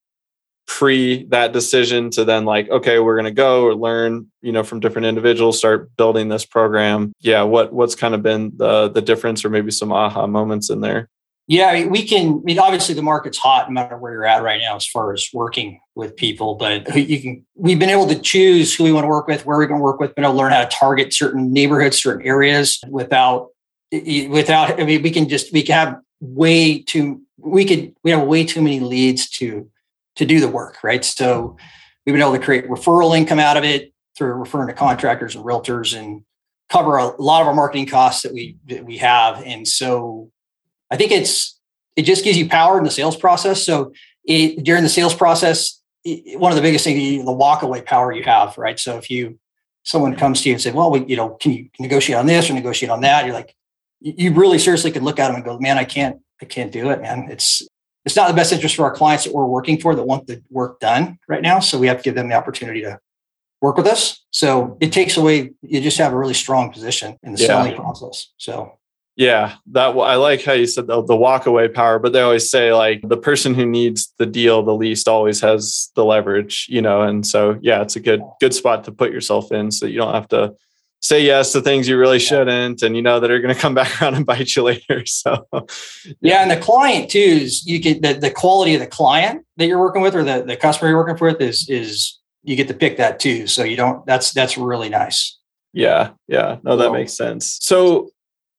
pre 0.67 1.25
that 1.25 1.53
decision 1.53 2.09
to 2.09 2.25
then 2.25 2.45
like 2.45 2.69
okay 2.69 2.99
we're 2.99 3.15
going 3.15 3.25
to 3.25 3.31
go 3.31 3.63
or 3.63 3.75
learn 3.75 4.27
you 4.41 4.51
know 4.51 4.63
from 4.63 4.79
different 4.79 5.05
individuals 5.05 5.57
start 5.57 5.95
building 5.95 6.29
this 6.29 6.45
program. 6.45 7.13
Yeah 7.19 7.43
what 7.43 7.73
what's 7.73 7.95
kind 7.95 8.15
of 8.15 8.23
been 8.23 8.51
the 8.57 8.89
the 8.89 9.01
difference 9.01 9.45
or 9.45 9.49
maybe 9.49 9.71
some 9.71 9.91
aha 9.91 10.27
moments 10.27 10.69
in 10.69 10.81
there? 10.81 11.09
Yeah 11.47 11.85
we 11.85 12.03
can 12.03 12.39
i 12.39 12.43
mean 12.43 12.57
obviously 12.57 12.95
the 12.95 13.03
market's 13.03 13.37
hot 13.37 13.69
no 13.69 13.73
matter 13.73 13.97
where 13.97 14.11
you're 14.11 14.25
at 14.25 14.41
right 14.41 14.59
now 14.59 14.75
as 14.75 14.87
far 14.87 15.13
as 15.13 15.29
working 15.31 15.79
with 15.93 16.15
people 16.15 16.55
but 16.55 16.95
you 16.95 17.21
can 17.21 17.45
we've 17.55 17.77
been 17.77 17.89
able 17.89 18.07
to 18.07 18.19
choose 18.19 18.73
who 18.73 18.83
we 18.83 18.91
want 18.91 19.03
to 19.03 19.09
work 19.09 19.27
with 19.27 19.45
where 19.45 19.59
we 19.59 19.67
can 19.67 19.79
work 19.79 19.99
with 19.99 20.15
been 20.15 20.23
able 20.23 20.33
to 20.33 20.37
learn 20.39 20.51
how 20.51 20.63
to 20.63 20.75
target 20.75 21.13
certain 21.13 21.53
neighborhoods 21.53 22.01
certain 22.01 22.25
areas 22.25 22.79
without 22.89 23.49
without 23.91 24.79
i 24.81 24.83
mean 24.83 25.03
we 25.03 25.11
can 25.11 25.29
just 25.29 25.53
we 25.53 25.61
can 25.61 25.75
have 25.75 25.99
way 26.19 26.79
too 26.79 27.21
we 27.37 27.63
could 27.63 27.93
we 28.03 28.09
have 28.09 28.23
way 28.23 28.43
too 28.43 28.61
many 28.61 28.79
leads 28.79 29.29
to 29.29 29.69
to 30.15 30.25
do 30.25 30.39
the 30.39 30.47
work, 30.47 30.83
right? 30.83 31.03
So 31.03 31.57
we've 32.05 32.13
been 32.13 32.21
able 32.21 32.33
to 32.33 32.43
create 32.43 32.67
referral 32.67 33.17
income 33.17 33.39
out 33.39 33.57
of 33.57 33.63
it 33.63 33.93
through 34.17 34.33
referring 34.33 34.67
to 34.67 34.73
contractors 34.73 35.35
and 35.35 35.43
realtors 35.43 35.97
and 35.97 36.23
cover 36.69 36.97
a 36.97 37.21
lot 37.21 37.41
of 37.41 37.47
our 37.47 37.53
marketing 37.53 37.85
costs 37.85 38.23
that 38.23 38.33
we 38.33 38.57
that 38.67 38.85
we 38.85 38.97
have. 38.97 39.41
And 39.43 39.67
so 39.67 40.31
I 40.91 40.97
think 40.97 41.11
it's 41.11 41.59
it 41.95 42.03
just 42.03 42.23
gives 42.23 42.37
you 42.37 42.47
power 42.47 42.77
in 42.77 42.83
the 42.83 42.91
sales 42.91 43.15
process. 43.15 43.63
So 43.63 43.93
it, 44.25 44.63
during 44.63 44.83
the 44.83 44.89
sales 44.89 45.13
process, 45.13 45.81
one 46.03 46.51
of 46.51 46.55
the 46.55 46.61
biggest 46.61 46.83
things, 46.83 47.25
the 47.25 47.31
walk 47.31 47.61
away 47.61 47.81
power 47.81 48.11
you 48.11 48.23
have, 48.23 48.57
right? 48.57 48.79
So 48.79 48.97
if 48.97 49.09
you 49.09 49.39
someone 49.83 50.15
comes 50.15 50.41
to 50.41 50.49
you 50.49 50.55
and 50.55 50.61
say, 50.61 50.71
well, 50.71 50.89
we, 50.91 51.05
you 51.05 51.15
know, 51.15 51.29
can 51.29 51.53
you 51.53 51.69
negotiate 51.79 52.17
on 52.17 52.25
this 52.25 52.49
or 52.49 52.53
negotiate 52.53 52.89
on 52.89 53.01
that? 53.01 53.25
You're 53.25 53.35
like, 53.35 53.55
you 54.01 54.33
really 54.33 54.57
seriously 54.57 54.91
could 54.91 55.03
look 55.03 55.19
at 55.19 55.27
them 55.27 55.35
and 55.35 55.45
go, 55.45 55.59
man, 55.59 55.77
I 55.77 55.83
can't, 55.83 56.19
I 56.41 56.45
can't 56.45 56.71
do 56.71 56.89
it, 56.89 57.01
man. 57.01 57.27
It's 57.29 57.67
it's 58.05 58.15
not 58.15 58.27
the 58.27 58.33
best 58.33 58.53
interest 58.53 58.75
for 58.75 58.83
our 58.83 58.93
clients 58.93 59.23
that 59.23 59.33
we're 59.33 59.45
working 59.45 59.79
for 59.79 59.95
that 59.95 60.03
want 60.03 60.27
the 60.27 60.41
work 60.49 60.79
done 60.79 61.17
right 61.27 61.41
now. 61.41 61.59
So 61.59 61.79
we 61.79 61.87
have 61.87 61.97
to 61.97 62.03
give 62.03 62.15
them 62.15 62.29
the 62.29 62.35
opportunity 62.35 62.81
to 62.81 62.99
work 63.61 63.77
with 63.77 63.87
us. 63.87 64.23
So 64.29 64.77
it 64.79 64.91
takes 64.91 65.17
away, 65.17 65.51
you 65.61 65.81
just 65.81 65.97
have 65.97 66.13
a 66.13 66.17
really 66.17 66.33
strong 66.35 66.71
position 66.71 67.17
in 67.23 67.33
the 67.33 67.41
yeah. 67.41 67.47
selling 67.47 67.75
process. 67.75 68.31
So 68.37 68.77
yeah, 69.15 69.55
that 69.71 69.95
I 69.97 70.15
like 70.15 70.43
how 70.43 70.51
you 70.51 70.67
said 70.67 70.87
the, 70.87 71.01
the 71.01 71.15
walk 71.15 71.45
away 71.45 71.69
power, 71.69 71.99
but 71.99 72.11
they 72.11 72.21
always 72.21 72.51
say 72.51 72.73
like 72.73 73.01
the 73.01 73.17
person 73.17 73.53
who 73.53 73.65
needs 73.65 74.13
the 74.17 74.25
deal 74.25 74.61
the 74.61 74.75
least 74.75 75.07
always 75.07 75.39
has 75.39 75.89
the 75.95 76.03
leverage, 76.03 76.67
you 76.69 76.81
know. 76.81 77.01
And 77.01 77.25
so 77.25 77.57
yeah, 77.61 77.81
it's 77.81 77.95
a 77.95 78.01
good 78.01 78.21
good 78.41 78.53
spot 78.53 78.83
to 78.83 78.91
put 78.91 79.11
yourself 79.11 79.53
in 79.53 79.71
so 79.71 79.85
you 79.85 79.97
don't 79.97 80.13
have 80.13 80.27
to 80.29 80.53
say 81.05 81.23
yes 81.23 81.51
to 81.51 81.61
things 81.61 81.87
you 81.87 81.99
really 81.99 82.17
shouldn't 82.17 82.81
and 82.81 82.95
you 82.95 83.01
know 83.01 83.19
that 83.19 83.29
are 83.29 83.39
going 83.39 83.53
to 83.53 83.59
come 83.59 83.75
back 83.79 84.01
around 84.01 84.15
and 84.15 84.25
bite 84.25 84.55
you 84.55 84.63
later. 84.63 85.05
So 85.05 85.47
yeah, 86.19 86.41
and 86.41 86.49
the 86.49 86.57
client 86.57 87.11
too 87.11 87.19
is 87.19 87.65
you 87.65 87.79
get 87.79 88.01
the, 88.01 88.13
the 88.13 88.31
quality 88.31 88.73
of 88.73 88.81
the 88.81 88.87
client 88.87 89.45
that 89.57 89.67
you're 89.67 89.79
working 89.79 90.01
with 90.01 90.15
or 90.15 90.23
the, 90.23 90.43
the 90.43 90.57
customer 90.57 90.89
you're 90.89 90.97
working 90.97 91.23
with 91.23 91.41
is 91.41 91.69
is 91.69 92.19
you 92.43 92.55
get 92.55 92.67
to 92.67 92.73
pick 92.73 92.97
that 92.97 93.19
too. 93.19 93.47
So 93.47 93.63
you 93.63 93.77
don't 93.77 94.05
that's 94.05 94.31
that's 94.31 94.57
really 94.57 94.89
nice. 94.89 95.37
Yeah, 95.73 96.11
yeah. 96.27 96.57
No, 96.63 96.77
that 96.77 96.91
makes 96.91 97.13
sense. 97.13 97.57
So 97.61 98.09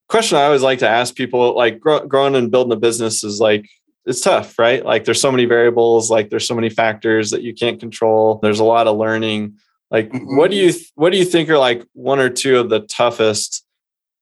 question 0.07 0.37
I 0.37 0.45
always 0.45 0.61
like 0.61 0.79
to 0.79 0.87
ask 0.87 1.15
people 1.15 1.55
like 1.55 1.79
grow, 1.79 2.05
growing 2.05 2.35
and 2.35 2.49
building 2.49 2.71
a 2.71 2.77
business 2.77 3.23
is 3.23 3.39
like 3.39 3.67
it's 4.05 4.21
tough, 4.21 4.57
right? 4.57 4.85
Like 4.85 5.03
there's 5.03 5.19
so 5.19 5.31
many 5.31 5.43
variables, 5.45 6.09
like 6.09 6.29
there's 6.29 6.47
so 6.47 6.55
many 6.55 6.69
factors 6.69 7.31
that 7.31 7.41
you 7.41 7.53
can't 7.53 7.79
control. 7.79 8.39
There's 8.41 8.59
a 8.59 8.63
lot 8.63 8.87
of 8.87 8.95
learning. 8.95 9.57
Like 9.89 10.09
mm-hmm. 10.09 10.35
what 10.35 10.51
do 10.51 10.57
you 10.57 10.73
what 10.95 11.11
do 11.11 11.17
you 11.17 11.25
think 11.25 11.49
are 11.49 11.57
like 11.57 11.85
one 11.93 12.19
or 12.19 12.29
two 12.29 12.59
of 12.59 12.69
the 12.69 12.81
toughest 12.81 13.63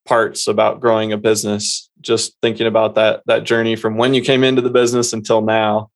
parts 0.06 0.48
about 0.48 0.80
growing 0.80 1.12
a 1.12 1.18
business? 1.18 1.90
Just 2.02 2.36
thinking 2.42 2.68
about 2.68 2.96
that 2.96 3.24
that 3.26 3.44
journey 3.44 3.76
from 3.76 3.98
when 3.98 4.14
you 4.14 4.22
came 4.22 4.44
into 4.44 4.62
the 4.62 4.70
business 4.70 5.14
until 5.14 5.42
now. 5.42 5.90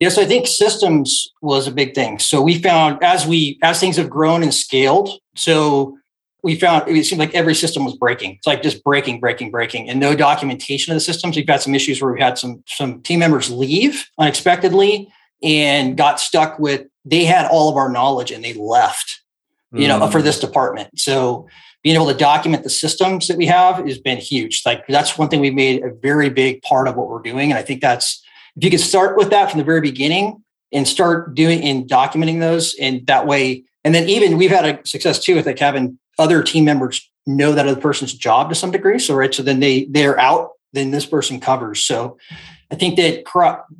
Yes, 0.00 0.18
I 0.18 0.24
think 0.24 0.46
systems 0.46 1.28
was 1.40 1.66
a 1.66 1.72
big 1.72 1.94
thing. 1.94 2.18
So 2.18 2.42
we 2.42 2.58
found 2.58 3.02
as 3.02 3.26
we 3.26 3.58
as 3.62 3.80
things 3.80 3.96
have 3.96 4.10
grown 4.10 4.42
and 4.42 4.52
scaled, 4.52 5.10
so 5.34 5.96
we 6.42 6.56
found 6.56 6.86
it 6.88 7.04
seemed 7.04 7.20
like 7.20 7.34
every 7.34 7.54
system 7.54 7.84
was 7.84 7.96
breaking. 7.96 8.32
It's 8.32 8.46
like 8.46 8.62
just 8.62 8.84
breaking, 8.84 9.18
breaking, 9.18 9.50
breaking, 9.50 9.88
and 9.88 9.98
no 9.98 10.14
documentation 10.14 10.92
of 10.92 10.96
the 10.96 11.00
systems. 11.00 11.36
We've 11.36 11.48
had 11.48 11.62
some 11.62 11.74
issues 11.74 12.02
where 12.02 12.12
we've 12.12 12.20
had 12.20 12.38
some 12.38 12.62
some 12.66 13.00
team 13.02 13.20
members 13.20 13.50
leave 13.50 14.08
unexpectedly 14.18 15.10
and 15.44 15.96
got 15.96 16.18
stuck 16.18 16.58
with 16.58 16.86
they 17.04 17.24
had 17.24 17.46
all 17.50 17.68
of 17.68 17.76
our 17.76 17.90
knowledge 17.90 18.30
and 18.30 18.42
they 18.42 18.54
left, 18.54 19.20
you 19.72 19.86
mm. 19.86 19.88
know, 19.88 20.10
for 20.10 20.22
this 20.22 20.40
department. 20.40 20.98
So 20.98 21.46
being 21.82 21.96
able 21.96 22.06
to 22.06 22.14
document 22.14 22.62
the 22.62 22.70
systems 22.70 23.28
that 23.28 23.36
we 23.36 23.46
have 23.46 23.84
has 23.86 23.98
been 23.98 24.18
huge. 24.18 24.62
Like 24.64 24.86
that's 24.88 25.18
one 25.18 25.28
thing 25.28 25.40
we 25.40 25.50
made 25.50 25.84
a 25.84 25.92
very 25.92 26.30
big 26.30 26.62
part 26.62 26.88
of 26.88 26.96
what 26.96 27.08
we're 27.08 27.20
doing. 27.20 27.50
And 27.50 27.58
I 27.58 27.62
think 27.62 27.82
that's 27.82 28.22
if 28.56 28.64
you 28.64 28.70
could 28.70 28.80
start 28.80 29.16
with 29.16 29.30
that 29.30 29.50
from 29.50 29.58
the 29.58 29.64
very 29.64 29.82
beginning 29.82 30.42
and 30.72 30.88
start 30.88 31.34
doing 31.34 31.62
and 31.62 31.88
documenting 31.88 32.40
those 32.40 32.74
and 32.80 33.06
that 33.06 33.26
way 33.26 33.64
and 33.84 33.94
then 33.94 34.08
even 34.08 34.38
we've 34.38 34.50
had 34.50 34.64
a 34.64 34.86
success 34.86 35.22
too 35.22 35.36
with 35.36 35.46
like 35.46 35.58
having 35.58 35.98
other 36.18 36.42
team 36.42 36.64
members 36.64 37.10
know 37.26 37.52
that 37.52 37.66
other 37.66 37.80
person's 37.80 38.14
job 38.14 38.48
to 38.48 38.54
some 38.54 38.70
degree. 38.70 38.98
So 38.98 39.14
right, 39.14 39.34
so 39.34 39.42
then 39.42 39.60
they 39.60 39.84
they're 39.90 40.18
out, 40.18 40.50
then 40.72 40.90
this 40.90 41.06
person 41.06 41.40
covers. 41.40 41.84
So 41.84 42.18
I 42.70 42.76
think 42.76 42.96
that 42.96 43.24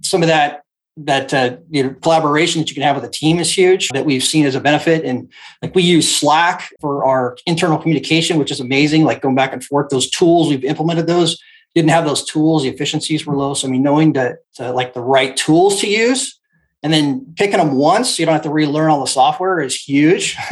some 0.03 0.23
of 0.23 0.29
that 0.29 0.64
that 0.97 1.35
uh, 1.35 1.57
you 1.71 1.83
know 1.83 1.95
collaboration 2.03 2.61
that 2.61 2.69
you 2.69 2.75
can 2.75 2.83
have 2.83 2.97
with 2.97 3.05
a 3.05 3.11
team 3.11 3.39
is 3.39 3.57
huge 3.57 3.89
that 3.89 4.05
we've 4.05 4.23
seen 4.23 4.47
as 4.47 4.55
a 4.55 4.61
benefit. 4.61 5.05
And 5.05 5.31
like 5.63 5.75
we 5.75 5.83
use 5.83 6.15
slack 6.15 6.71
for 6.81 7.05
our 7.05 7.37
internal 7.47 7.79
communication 7.79 8.39
which 8.39 8.53
is 8.53 8.61
amazing 8.61 9.05
like 9.05 9.23
going 9.23 9.35
back 9.35 9.53
and 9.53 9.65
forth. 9.65 9.91
Those 9.91 10.11
tools 10.11 10.49
we've 10.49 10.65
implemented 10.65 11.07
those. 11.07 11.41
Didn't 11.75 11.91
have 11.91 12.05
those 12.05 12.25
tools. 12.25 12.63
The 12.63 12.69
efficiencies 12.69 13.27
were 13.27 13.35
low. 13.35 13.55
So 13.55 13.67
i 13.67 13.71
mean 13.71 13.83
knowing 13.83 14.13
that 14.13 14.39
like 14.59 14.95
the 14.95 15.03
right 15.03 15.37
tools 15.37 15.81
to 15.81 15.89
use 15.89 16.39
and 16.85 16.93
then 16.93 17.35
picking 17.37 17.59
them 17.59 17.75
once 17.75 18.19
you 18.19 18.27
don't 18.27 18.35
have 18.35 18.43
to 18.43 18.51
relearn 18.51 18.91
all 18.91 19.01
the 19.01 19.07
software 19.07 19.61
is 19.61 19.75
huge. 19.75 20.37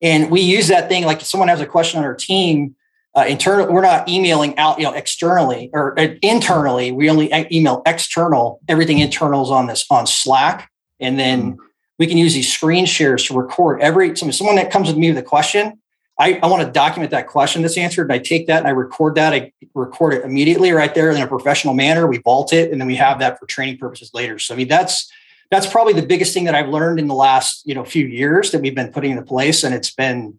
And 0.00 0.30
we 0.30 0.40
use 0.40 0.68
that 0.68 0.88
thing 0.88 1.04
like 1.04 1.20
if 1.20 1.26
someone 1.26 1.48
has 1.48 1.60
a 1.60 1.66
question 1.66 1.98
on 1.98 2.04
our 2.04 2.14
team, 2.14 2.76
uh, 3.18 3.24
internal, 3.24 3.72
we're 3.72 3.82
not 3.82 4.08
emailing 4.08 4.56
out, 4.58 4.78
you 4.78 4.84
know, 4.84 4.92
externally 4.92 5.70
or 5.72 5.98
uh, 5.98 6.14
internally. 6.22 6.92
We 6.92 7.10
only 7.10 7.32
email 7.50 7.82
external. 7.84 8.60
Everything 8.68 9.00
internal 9.00 9.42
is 9.42 9.50
on 9.50 9.66
this 9.66 9.84
on 9.90 10.06
Slack, 10.06 10.70
and 11.00 11.18
then 11.18 11.52
mm-hmm. 11.52 11.62
we 11.98 12.06
can 12.06 12.16
use 12.16 12.34
these 12.34 12.52
screen 12.52 12.86
shares 12.86 13.24
to 13.24 13.34
record 13.34 13.80
every 13.80 14.16
so 14.16 14.30
someone 14.30 14.56
that 14.56 14.70
comes 14.70 14.88
with 14.88 14.96
me 14.96 15.08
with 15.08 15.18
a 15.18 15.22
question. 15.22 15.80
I, 16.20 16.38
I 16.42 16.46
want 16.48 16.64
to 16.64 16.70
document 16.70 17.10
that 17.12 17.26
question 17.26 17.62
that's 17.62 17.76
answered, 17.76 18.04
and 18.04 18.12
I 18.12 18.18
take 18.18 18.46
that 18.46 18.58
and 18.58 18.68
I 18.68 18.70
record 18.70 19.16
that. 19.16 19.32
I 19.32 19.52
record 19.74 20.14
it 20.14 20.24
immediately 20.24 20.70
right 20.72 20.94
there 20.94 21.10
in 21.10 21.20
a 21.20 21.26
professional 21.26 21.74
manner. 21.74 22.06
We 22.06 22.18
vault 22.18 22.52
it, 22.52 22.70
and 22.70 22.80
then 22.80 22.86
we 22.86 22.96
have 22.96 23.18
that 23.18 23.38
for 23.38 23.46
training 23.46 23.78
purposes 23.78 24.12
later. 24.14 24.38
So 24.38 24.54
I 24.54 24.56
mean, 24.56 24.68
that's 24.68 25.10
that's 25.50 25.66
probably 25.66 25.94
the 25.94 26.06
biggest 26.06 26.34
thing 26.34 26.44
that 26.44 26.54
I've 26.54 26.68
learned 26.68 27.00
in 27.00 27.08
the 27.08 27.14
last 27.14 27.62
you 27.66 27.74
know 27.74 27.84
few 27.84 28.06
years 28.06 28.52
that 28.52 28.62
we've 28.62 28.74
been 28.74 28.92
putting 28.92 29.10
into 29.10 29.24
place, 29.24 29.64
and 29.64 29.74
it's 29.74 29.92
been 29.92 30.38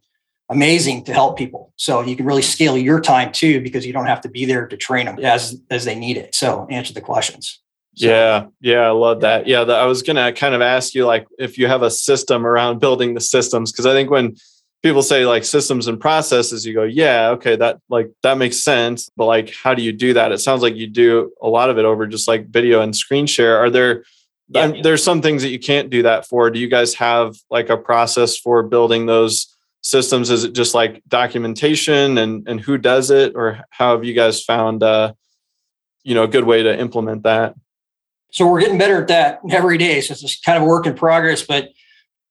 amazing 0.50 1.04
to 1.06 1.14
help 1.14 1.38
people. 1.38 1.74
So 1.76 2.02
you 2.02 2.16
can 2.16 2.26
really 2.26 2.42
scale 2.42 2.78
your 2.78 3.00
time 3.00 3.32
too 3.32 3.62
because 3.62 3.86
you 3.86 3.94
don't 3.94 4.08
have 4.08 4.22
to 4.22 4.30
be 4.30 4.46
there 4.46 4.68
to 4.68 4.78
train 4.78 5.06
them 5.06 5.20
as 5.20 5.60
as 5.70 5.86
they 5.86 5.96
need 5.96 6.18
it. 6.18 6.36
So 6.36 6.68
answer 6.70 6.94
the 6.94 7.02
questions. 7.02 7.62
So. 7.96 8.08
Yeah, 8.08 8.46
yeah, 8.62 8.82
I 8.82 8.92
love 8.92 9.22
that. 9.22 9.46
Yeah, 9.48 9.66
the, 9.66 9.74
I 9.74 9.86
was 9.86 10.04
gonna 10.04 10.32
kind 10.34 10.56
of 10.56 10.62
ask 10.62 10.94
you 10.94 11.06
like 11.06 11.28
if 11.38 11.58
you 11.58 11.68
have 11.68 11.82
a 11.82 11.92
system 11.92 12.46
around 12.46 12.80
building 12.80 13.14
the 13.14 13.22
systems 13.22 13.72
because 13.72 13.86
I 13.86 13.94
think 13.94 14.10
when 14.10 14.36
people 14.82 15.02
say 15.02 15.26
like 15.26 15.44
systems 15.44 15.88
and 15.88 16.00
processes 16.00 16.66
you 16.66 16.74
go 16.74 16.84
yeah 16.84 17.32
okay 17.32 17.58
that 17.58 17.82
like 17.90 18.10
that 18.24 18.38
makes 18.38 18.64
sense 18.64 19.10
but 19.18 19.26
like 19.26 19.54
how 19.54 19.74
do 19.74 19.82
you 19.82 19.92
do 19.92 20.14
that 20.14 20.32
it 20.32 20.38
sounds 20.38 20.62
like 20.62 20.74
you 20.74 20.88
do 20.88 21.34
a 21.42 21.50
lot 21.50 21.70
of 21.70 21.78
it 21.78 21.84
over 21.84 22.08
just 22.08 22.30
like 22.30 22.48
video 22.48 22.80
and 22.80 22.96
screen 22.96 23.28
share 23.28 23.58
are 23.58 23.70
there 23.70 24.06
yeah. 24.50 24.62
Um, 24.62 24.82
there's 24.82 25.04
some 25.04 25.22
things 25.22 25.44
that 25.44 25.50
you 25.50 25.60
can't 25.60 25.90
do 25.90 26.04
that 26.04 26.28
for. 26.28 26.50
Do 26.50 26.60
you 26.60 26.68
guys 26.68 26.96
have 26.96 27.38
like 27.50 27.70
a 27.70 27.78
process 27.78 28.38
for 28.38 28.64
building 28.64 29.06
those 29.06 29.56
systems? 29.82 30.30
Is 30.30 30.44
it 30.44 30.54
just 30.54 30.74
like 30.74 31.02
documentation 31.08 32.18
and 32.18 32.48
and 32.48 32.60
who 32.60 32.78
does 32.78 33.12
it, 33.12 33.34
or 33.36 33.62
how 33.70 33.96
have 33.96 34.04
you 34.04 34.14
guys 34.14 34.44
found 34.44 34.84
uh, 34.84 35.14
you 36.04 36.16
know 36.16 36.24
a 36.24 36.28
good 36.28 36.46
way 36.46 36.64
to 36.64 36.80
implement 36.80 37.24
that? 37.24 37.56
So 38.32 38.48
we're 38.48 38.62
getting 38.62 38.78
better 38.78 39.02
at 39.02 39.08
that 39.08 39.40
every 39.50 39.78
day. 39.78 40.02
So 40.02 40.14
it's 40.14 40.40
kind 40.42 40.58
of 40.58 40.64
a 40.64 40.68
work 40.68 40.86
in 40.86 40.94
progress, 40.94 41.42
but 41.42 41.70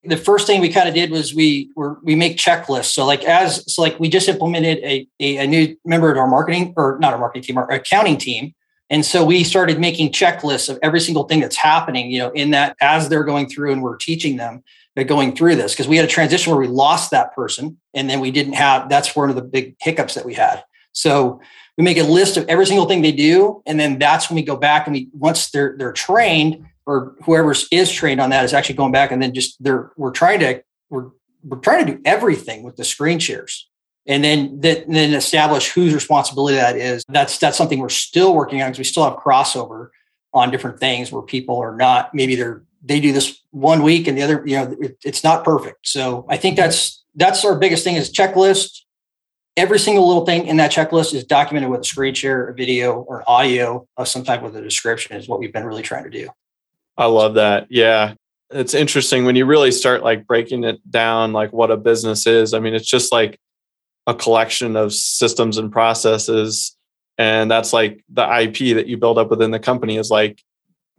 the 0.04 0.16
first 0.16 0.46
thing 0.46 0.60
we 0.60 0.68
kind 0.68 0.88
of 0.88 0.94
did 0.94 1.10
was 1.10 1.34
we 1.34 1.70
were 1.74 1.98
we 2.02 2.14
make 2.14 2.36
checklists. 2.36 2.92
So 2.92 3.04
like 3.04 3.24
as 3.24 3.72
so 3.72 3.82
like 3.82 3.98
we 3.98 4.08
just 4.08 4.28
implemented 4.28 4.78
a, 4.78 5.06
a, 5.20 5.38
a 5.38 5.46
new 5.46 5.76
member 5.84 6.10
of 6.10 6.18
our 6.18 6.28
marketing 6.28 6.74
or 6.76 6.98
not 7.00 7.12
our 7.12 7.18
marketing 7.18 7.42
team, 7.42 7.58
our 7.58 7.70
accounting 7.70 8.16
team 8.16 8.54
and 8.90 9.04
so 9.04 9.24
we 9.24 9.44
started 9.44 9.78
making 9.78 10.12
checklists 10.12 10.68
of 10.68 10.78
every 10.82 11.00
single 11.00 11.24
thing 11.24 11.40
that's 11.40 11.56
happening, 11.56 12.10
you 12.10 12.18
know, 12.18 12.30
in 12.30 12.50
that 12.52 12.74
as 12.80 13.08
they're 13.08 13.24
going 13.24 13.48
through 13.48 13.72
and 13.72 13.82
we're 13.82 13.96
teaching 13.96 14.36
them 14.36 14.62
Uh, 14.98 15.02
going 15.02 15.34
through 15.34 15.56
this 15.56 15.72
because 15.72 15.88
we 15.88 15.96
had 15.96 16.04
a 16.04 16.08
transition 16.08 16.50
where 16.50 16.60
we 16.60 16.66
lost 16.66 17.10
that 17.10 17.34
person 17.34 17.78
and 17.94 18.10
then 18.10 18.20
we 18.20 18.30
didn't 18.30 18.54
have 18.54 18.88
that's 18.88 19.14
one 19.14 19.30
of 19.30 19.36
the 19.36 19.42
big 19.42 19.76
hiccups 19.80 20.14
that 20.14 20.24
we 20.24 20.34
had. 20.34 20.62
So 20.92 21.40
we 21.76 21.84
make 21.84 21.98
a 21.98 22.02
list 22.02 22.36
of 22.36 22.48
every 22.48 22.66
single 22.66 22.86
thing 22.86 23.02
they 23.02 23.12
do 23.12 23.62
and 23.66 23.78
then 23.78 23.98
that's 23.98 24.28
when 24.28 24.36
we 24.36 24.42
go 24.42 24.56
back 24.56 24.86
and 24.86 24.94
we 24.94 25.08
once 25.12 25.50
they're 25.50 25.76
they're 25.78 25.92
trained 25.92 26.66
or 26.86 27.14
whoever 27.24 27.54
is 27.70 27.92
trained 27.92 28.20
on 28.20 28.30
that 28.30 28.44
is 28.44 28.52
actually 28.52 28.74
going 28.74 28.92
back 28.92 29.12
and 29.12 29.22
then 29.22 29.34
just 29.34 29.62
they're 29.62 29.92
we're 29.96 30.10
trying 30.10 30.40
to 30.40 30.62
we're 30.90 31.10
we're 31.44 31.58
trying 31.58 31.86
to 31.86 31.92
do 31.92 32.00
everything 32.04 32.62
with 32.62 32.76
the 32.76 32.84
screen 32.84 33.18
shares 33.18 33.68
and 34.08 34.24
then 34.24 34.60
that, 34.62 34.88
then 34.88 35.12
establish 35.12 35.70
whose 35.70 35.92
responsibility 35.92 36.56
that 36.56 36.76
is. 36.76 37.04
That's 37.08 37.38
that's 37.38 37.58
something 37.58 37.78
we're 37.78 37.90
still 37.90 38.34
working 38.34 38.62
on 38.62 38.68
because 38.68 38.78
we 38.78 38.84
still 38.84 39.04
have 39.04 39.18
crossover 39.18 39.90
on 40.32 40.50
different 40.50 40.80
things 40.80 41.12
where 41.12 41.22
people 41.22 41.58
are 41.58 41.76
not 41.76 42.14
maybe 42.14 42.34
they're 42.34 42.62
they 42.82 43.00
do 43.00 43.12
this 43.12 43.40
one 43.50 43.82
week 43.82 44.06
and 44.06 44.16
the 44.16 44.22
other 44.22 44.42
you 44.46 44.56
know 44.56 44.76
it, 44.80 44.98
it's 45.04 45.24
not 45.24 45.44
perfect. 45.44 45.86
So 45.86 46.26
I 46.28 46.36
think 46.36 46.56
that's 46.56 47.04
that's 47.14 47.44
our 47.44 47.58
biggest 47.58 47.84
thing 47.84 47.96
is 47.96 48.12
checklist. 48.12 48.82
Every 49.56 49.78
single 49.78 50.06
little 50.06 50.24
thing 50.24 50.46
in 50.46 50.56
that 50.58 50.70
checklist 50.70 51.14
is 51.14 51.24
documented 51.24 51.70
with 51.70 51.80
a 51.80 51.84
screen 51.84 52.14
share, 52.14 52.48
a 52.48 52.54
video, 52.54 53.00
or 53.00 53.24
audio 53.26 53.88
of 53.96 54.06
some 54.06 54.22
type 54.22 54.42
with 54.42 54.56
a 54.56 54.62
description. 54.62 55.16
Is 55.16 55.28
what 55.28 55.40
we've 55.40 55.52
been 55.52 55.64
really 55.64 55.82
trying 55.82 56.04
to 56.04 56.10
do. 56.10 56.28
I 56.96 57.06
love 57.06 57.34
that. 57.34 57.66
Yeah, 57.70 58.14
it's 58.50 58.74
interesting 58.74 59.24
when 59.24 59.36
you 59.36 59.46
really 59.46 59.72
start 59.72 60.02
like 60.02 60.26
breaking 60.26 60.64
it 60.64 60.78
down, 60.90 61.32
like 61.32 61.52
what 61.52 61.70
a 61.70 61.76
business 61.76 62.26
is. 62.26 62.54
I 62.54 62.60
mean, 62.60 62.74
it's 62.74 62.88
just 62.88 63.12
like 63.12 63.38
a 64.06 64.14
collection 64.14 64.76
of 64.76 64.92
systems 64.92 65.58
and 65.58 65.70
processes 65.70 66.76
and 67.18 67.50
that's 67.50 67.72
like 67.72 68.02
the 68.08 68.22
ip 68.42 68.56
that 68.76 68.86
you 68.86 68.96
build 68.96 69.18
up 69.18 69.28
within 69.28 69.50
the 69.50 69.58
company 69.58 69.98
is 69.98 70.10
like 70.10 70.42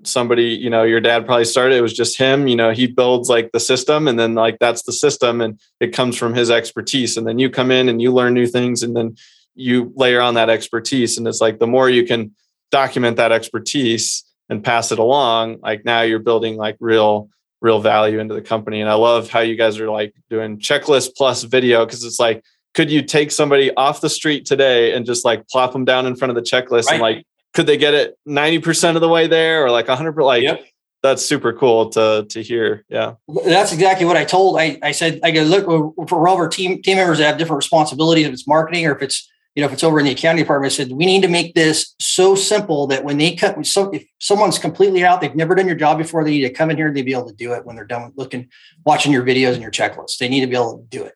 somebody 0.03 0.45
you 0.45 0.69
know 0.69 0.83
your 0.83 1.01
dad 1.01 1.25
probably 1.25 1.43
started 1.43 1.75
it 1.75 1.81
was 1.81 1.93
just 1.93 2.17
him 2.17 2.47
you 2.47 2.55
know 2.55 2.71
he 2.71 2.87
builds 2.87 3.27
like 3.27 3.51
the 3.51 3.59
system 3.59 4.07
and 4.07 4.17
then 4.17 4.33
like 4.33 4.57
that's 4.59 4.83
the 4.83 4.93
system 4.93 5.41
and 5.41 5.59
it 5.81 5.93
comes 5.93 6.15
from 6.15 6.33
his 6.33 6.49
expertise 6.49 7.17
and 7.17 7.27
then 7.27 7.37
you 7.37 7.49
come 7.49 7.69
in 7.69 7.89
and 7.89 8.01
you 8.01 8.13
learn 8.13 8.33
new 8.33 8.47
things 8.47 8.81
and 8.81 8.95
then 8.95 9.15
you 9.55 9.91
layer 9.95 10.21
on 10.21 10.35
that 10.35 10.49
expertise 10.49 11.17
and 11.17 11.27
it's 11.27 11.41
like 11.41 11.59
the 11.59 11.67
more 11.67 11.89
you 11.89 12.05
can 12.05 12.33
document 12.71 13.17
that 13.17 13.33
expertise 13.33 14.23
and 14.47 14.63
pass 14.63 14.91
it 14.91 14.99
along 14.99 15.57
like 15.61 15.83
now 15.83 16.01
you're 16.01 16.19
building 16.19 16.55
like 16.55 16.77
real 16.79 17.29
real 17.61 17.79
value 17.79 18.19
into 18.19 18.33
the 18.33 18.41
company. 18.41 18.81
And 18.81 18.89
I 18.89 18.93
love 18.93 19.29
how 19.29 19.39
you 19.39 19.55
guys 19.55 19.79
are 19.79 19.89
like 19.89 20.13
doing 20.29 20.59
checklist 20.59 21.15
plus 21.15 21.43
video 21.43 21.85
because 21.85 22.03
it's 22.03 22.19
like, 22.19 22.43
could 22.73 22.91
you 22.91 23.01
take 23.01 23.31
somebody 23.31 23.73
off 23.73 24.01
the 24.01 24.09
street 24.09 24.45
today 24.45 24.93
and 24.93 25.05
just 25.05 25.25
like 25.25 25.47
plop 25.47 25.73
them 25.73 25.85
down 25.85 26.05
in 26.05 26.15
front 26.15 26.29
of 26.29 26.35
the 26.35 26.41
checklist 26.41 26.85
right. 26.85 26.93
and 26.93 27.01
like, 27.01 27.25
could 27.53 27.67
they 27.67 27.77
get 27.77 27.93
it 27.93 28.17
90% 28.27 28.95
of 28.95 29.01
the 29.01 29.09
way 29.09 29.27
there 29.27 29.65
or 29.65 29.71
like 29.71 29.87
hundred 29.87 30.13
percent? 30.13 30.25
like 30.25 30.43
yep. 30.43 30.65
that's 31.01 31.25
super 31.25 31.53
cool 31.53 31.89
to 31.89 32.25
to 32.29 32.43
hear 32.43 32.85
yeah 32.89 33.15
that's 33.45 33.73
exactly 33.73 34.05
what 34.05 34.17
i 34.17 34.23
told 34.23 34.59
i, 34.59 34.77
I 34.83 34.91
said 34.91 35.19
i 35.23 35.31
go 35.31 35.41
look 35.43 35.65
for 36.07 36.27
all 36.27 36.35
of 36.35 36.39
our 36.39 36.47
team 36.47 36.81
team 36.81 36.97
members 36.97 37.17
that 37.17 37.25
have 37.25 37.37
different 37.37 37.57
responsibilities 37.57 38.27
if 38.27 38.33
it's 38.33 38.47
marketing 38.47 38.85
or 38.85 38.95
if 38.95 39.01
it's 39.01 39.29
you 39.55 39.61
know, 39.61 39.67
if 39.67 39.73
it's 39.73 39.83
over 39.83 39.99
in 39.99 40.05
the 40.05 40.11
accounting 40.11 40.43
department, 40.43 40.71
I 40.71 40.75
said, 40.75 40.91
we 40.91 41.05
need 41.05 41.21
to 41.23 41.27
make 41.27 41.53
this 41.53 41.95
so 41.99 42.35
simple 42.35 42.87
that 42.87 43.03
when 43.03 43.17
they 43.17 43.35
cut, 43.35 43.65
so 43.65 43.89
if 43.89 44.05
someone's 44.19 44.59
completely 44.59 45.03
out, 45.03 45.21
they've 45.21 45.35
never 45.35 45.55
done 45.55 45.67
your 45.67 45.75
job 45.75 45.97
before, 45.97 46.23
they 46.23 46.31
need 46.31 46.47
to 46.47 46.53
come 46.53 46.69
in 46.69 46.77
here 46.77 46.87
and 46.87 46.95
they 46.95 47.01
be 47.01 47.11
able 47.11 47.27
to 47.27 47.35
do 47.35 47.53
it 47.53 47.65
when 47.65 47.75
they're 47.75 47.85
done 47.85 48.13
looking, 48.15 48.47
watching 48.85 49.11
your 49.11 49.23
videos 49.23 49.53
and 49.53 49.61
your 49.61 49.71
checklists. 49.71 50.17
They 50.17 50.29
need 50.29 50.41
to 50.41 50.47
be 50.47 50.55
able 50.55 50.77
to 50.77 50.85
do 50.85 51.03
it. 51.03 51.13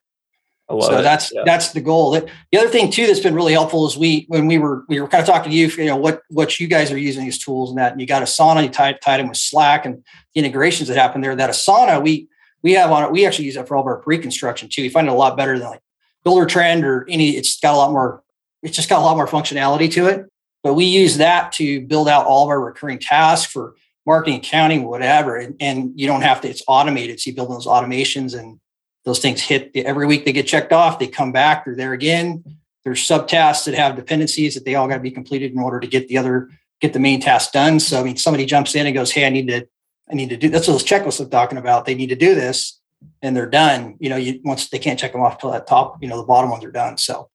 So 0.69 0.99
it. 0.99 1.01
that's 1.01 1.31
yeah. 1.33 1.43
that's 1.45 1.73
the 1.73 1.81
goal. 1.81 2.11
That 2.11 2.29
the 2.51 2.57
other 2.57 2.69
thing 2.69 2.89
too 2.89 3.05
that's 3.05 3.19
been 3.19 3.35
really 3.35 3.53
helpful 3.53 3.85
is 3.85 3.97
we 3.97 4.25
when 4.29 4.47
we 4.47 4.57
were 4.57 4.85
we 4.87 4.99
were 4.99 5.07
kind 5.07 5.21
of 5.21 5.27
talking 5.27 5.51
to 5.51 5.57
you, 5.57 5.67
you 5.67 5.85
know, 5.85 5.97
what 5.97 6.21
what 6.29 6.59
you 6.59 6.67
guys 6.67 6.91
are 6.91 6.97
using 6.97 7.25
these 7.25 7.37
tools 7.37 7.69
and 7.69 7.77
that, 7.77 7.91
and 7.91 8.01
you 8.01 8.07
got 8.07 8.23
Asana, 8.23 8.63
you 8.63 8.69
tied 8.69 9.01
tied 9.01 9.19
in 9.19 9.27
with 9.27 9.37
Slack 9.37 9.85
and 9.85 10.03
the 10.33 10.39
integrations 10.39 10.87
that 10.87 10.97
happen 10.97 11.21
there. 11.21 11.35
That 11.35 11.49
Asana, 11.49 12.01
we 12.01 12.27
we 12.63 12.71
have 12.73 12.91
on 12.91 13.03
it. 13.03 13.11
We 13.11 13.25
actually 13.25 13.45
use 13.45 13.57
it 13.57 13.67
for 13.67 13.75
all 13.75 13.81
of 13.81 13.87
our 13.87 13.97
pre-construction 13.97 14.69
too. 14.69 14.83
We 14.83 14.89
find 14.89 15.07
it 15.07 15.11
a 15.11 15.15
lot 15.15 15.35
better 15.35 15.59
than 15.59 15.69
like 15.69 15.81
Buildertrend 16.25 16.83
or 16.83 17.05
any. 17.09 17.31
It's 17.31 17.59
got 17.59 17.75
a 17.75 17.77
lot 17.77 17.91
more 17.91 18.23
it's 18.63 18.75
just 18.75 18.89
got 18.89 18.99
a 18.99 19.05
lot 19.05 19.17
more 19.17 19.27
functionality 19.27 19.91
to 19.91 20.07
it. 20.07 20.25
But 20.63 20.75
we 20.75 20.85
use 20.85 21.17
that 21.17 21.51
to 21.53 21.81
build 21.81 22.07
out 22.07 22.25
all 22.25 22.45
of 22.45 22.49
our 22.49 22.61
recurring 22.61 22.99
tasks 22.99 23.51
for 23.51 23.75
marketing, 24.05 24.39
accounting, 24.39 24.85
whatever. 24.85 25.35
And, 25.37 25.55
and 25.59 25.91
you 25.99 26.07
don't 26.07 26.21
have 26.21 26.41
to, 26.41 26.49
it's 26.49 26.63
automated. 26.67 27.19
So 27.19 27.29
you 27.29 27.35
build 27.35 27.51
those 27.51 27.67
automations 27.67 28.37
and 28.37 28.59
those 29.05 29.19
things 29.19 29.41
hit 29.41 29.71
every 29.75 30.07
week 30.07 30.25
they 30.25 30.31
get 30.31 30.47
checked 30.47 30.71
off, 30.71 30.99
they 30.99 31.07
come 31.07 31.31
back, 31.31 31.65
they're 31.65 31.75
there 31.75 31.93
again. 31.93 32.43
There's 32.83 32.99
subtasks 32.99 33.65
that 33.65 33.75
have 33.75 33.95
dependencies 33.95 34.55
that 34.55 34.65
they 34.65 34.75
all 34.75 34.87
got 34.87 34.95
to 34.95 35.01
be 35.01 35.11
completed 35.11 35.53
in 35.53 35.59
order 35.59 35.79
to 35.79 35.87
get 35.87 36.07
the 36.07 36.17
other, 36.17 36.49
get 36.81 36.93
the 36.93 36.99
main 36.99 37.21
task 37.21 37.51
done. 37.51 37.79
So 37.79 37.99
I 37.99 38.03
mean, 38.03 38.17
somebody 38.17 38.45
jumps 38.45 38.75
in 38.75 38.85
and 38.85 38.95
goes, 38.95 39.11
Hey, 39.11 39.25
I 39.25 39.29
need 39.29 39.47
to, 39.47 39.67
I 40.09 40.15
need 40.15 40.29
to 40.29 40.37
do 40.37 40.49
that's 40.49 40.67
what 40.67 40.73
those 40.73 40.83
checklists 40.83 41.21
I'm 41.21 41.29
talking 41.29 41.57
about. 41.57 41.85
They 41.85 41.95
need 41.95 42.09
to 42.09 42.15
do 42.15 42.35
this 42.35 42.79
and 43.21 43.35
they're 43.35 43.49
done. 43.49 43.95
You 43.99 44.09
know, 44.09 44.17
you 44.17 44.39
once 44.43 44.69
they 44.69 44.79
can't 44.79 44.99
check 44.99 45.13
them 45.13 45.21
off 45.21 45.37
till 45.37 45.51
that 45.51 45.67
top, 45.67 46.01
you 46.01 46.09
know, 46.09 46.17
the 46.17 46.27
bottom 46.27 46.49
ones 46.49 46.63
are 46.63 46.71
done. 46.71 46.97
So 46.97 47.29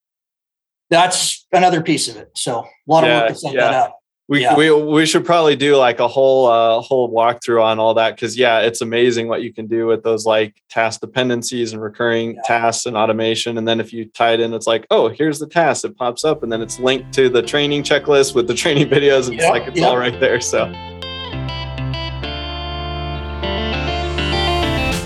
that's 0.91 1.47
another 1.53 1.83
piece 1.83 2.09
of 2.09 2.17
it. 2.17 2.31
So 2.35 2.61
a 2.61 2.69
lot 2.87 3.05
of 3.05 3.11
work 3.11 3.29
to 3.29 3.35
set 3.35 3.55
yeah. 3.55 3.61
that 3.61 3.75
up. 3.75 3.98
We, 4.29 4.43
yeah. 4.43 4.55
we 4.55 4.71
we 4.71 5.07
should 5.07 5.25
probably 5.25 5.57
do 5.57 5.77
like 5.77 6.01
a 6.01 6.09
whole 6.09 6.47
uh, 6.47 6.83
whole 6.83 7.11
walkthrough 7.11 7.63
on 7.63 7.79
all 7.79 7.95
that 7.95 8.15
because 8.15 8.37
yeah, 8.37 8.61
it's 8.61 8.83
amazing 8.83 9.27
what 9.27 9.43
you 9.43 9.55
can 9.55 9.67
do 9.67 9.87
with 9.87 10.03
those 10.03 10.27
like 10.27 10.55
task 10.69 11.01
dependencies 11.01 11.73
and 11.73 11.81
recurring 11.81 12.35
yeah. 12.35 12.43
tasks 12.45 12.85
and 12.85 12.95
automation. 12.95 13.57
And 13.57 13.67
then 13.67 13.81
if 13.81 13.91
you 13.91 14.05
tie 14.05 14.35
it 14.35 14.41
in, 14.41 14.53
it's 14.53 14.67
like 14.67 14.87
oh, 14.91 15.09
here's 15.09 15.39
the 15.39 15.47
task. 15.47 15.87
It 15.87 15.97
pops 15.97 16.25
up, 16.25 16.43
and 16.43 16.53
then 16.53 16.61
it's 16.61 16.79
linked 16.79 17.15
to 17.15 17.31
the 17.31 17.41
training 17.41 17.85
checklist 17.85 18.35
with 18.35 18.49
the 18.49 18.55
training 18.55 18.89
videos. 18.91 19.29
And 19.29 19.37
yep. 19.37 19.45
It's 19.45 19.51
like 19.51 19.67
it's 19.67 19.81
yep. 19.81 19.89
all 19.89 19.97
right 19.97 20.19
there. 20.21 20.43
So. 20.43 20.98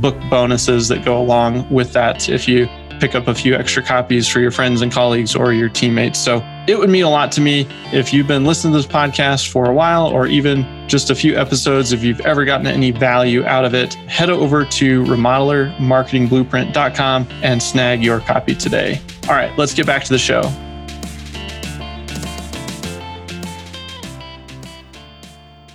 book 0.00 0.16
bonuses 0.30 0.88
that 0.88 1.04
go 1.04 1.20
along 1.20 1.68
with 1.70 1.92
that 1.92 2.28
if 2.28 2.48
you 2.48 2.68
pick 3.00 3.14
up 3.14 3.28
a 3.28 3.34
few 3.34 3.54
extra 3.54 3.82
copies 3.82 4.28
for 4.28 4.40
your 4.40 4.50
friends 4.50 4.82
and 4.82 4.92
colleagues 4.92 5.34
or 5.34 5.54
your 5.54 5.70
teammates. 5.70 6.18
So 6.18 6.44
it 6.68 6.78
would 6.78 6.90
mean 6.90 7.04
a 7.04 7.10
lot 7.10 7.32
to 7.32 7.40
me 7.40 7.66
if 7.92 8.12
you've 8.12 8.26
been 8.26 8.44
listening 8.44 8.74
to 8.74 8.78
this 8.78 8.86
podcast 8.86 9.48
for 9.48 9.70
a 9.70 9.72
while 9.72 10.06
or 10.06 10.26
even 10.26 10.66
just 10.86 11.08
a 11.10 11.14
few 11.14 11.34
episodes. 11.36 11.92
If 11.92 12.04
you've 12.04 12.20
ever 12.20 12.44
gotten 12.44 12.66
any 12.66 12.90
value 12.90 13.46
out 13.46 13.64
of 13.64 13.72
it, 13.74 13.94
head 13.94 14.28
over 14.28 14.66
to 14.66 15.02
remodelermarketingblueprint.com 15.04 17.28
and 17.42 17.62
snag 17.62 18.04
your 18.04 18.20
copy 18.20 18.54
today. 18.54 19.00
All 19.28 19.34
right, 19.34 19.56
let's 19.56 19.72
get 19.72 19.86
back 19.86 20.04
to 20.04 20.12
the 20.12 20.18
show. 20.18 20.42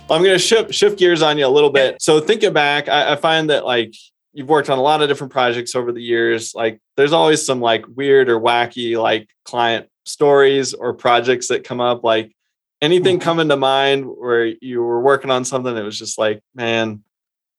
I'm 0.08 0.22
going 0.22 0.34
to 0.34 0.38
shift 0.38 0.72
shift 0.72 1.00
gears 1.00 1.20
on 1.20 1.36
you 1.36 1.44
a 1.46 1.48
little 1.48 1.70
bit. 1.70 2.00
So 2.00 2.20
thinking 2.20 2.52
back, 2.52 2.88
I, 2.88 3.14
I 3.14 3.16
find 3.16 3.50
that 3.50 3.64
like 3.64 3.92
you've 4.36 4.48
worked 4.48 4.68
on 4.68 4.78
a 4.78 4.82
lot 4.82 5.00
of 5.00 5.08
different 5.08 5.32
projects 5.32 5.74
over 5.74 5.92
the 5.92 6.02
years. 6.02 6.54
Like 6.54 6.78
there's 6.96 7.14
always 7.14 7.44
some 7.44 7.60
like 7.60 7.86
weird 7.88 8.28
or 8.28 8.38
wacky 8.38 9.00
like 9.00 9.30
client 9.44 9.88
stories 10.04 10.74
or 10.74 10.92
projects 10.92 11.48
that 11.48 11.64
come 11.64 11.80
up. 11.80 12.04
Like 12.04 12.36
anything 12.82 13.16
mm-hmm. 13.16 13.24
coming 13.24 13.48
to 13.48 13.56
mind 13.56 14.04
where 14.04 14.44
you 14.60 14.82
were 14.82 15.00
working 15.00 15.30
on 15.30 15.46
something 15.46 15.74
that 15.74 15.84
was 15.84 15.98
just 15.98 16.18
like, 16.18 16.42
man, 16.54 17.02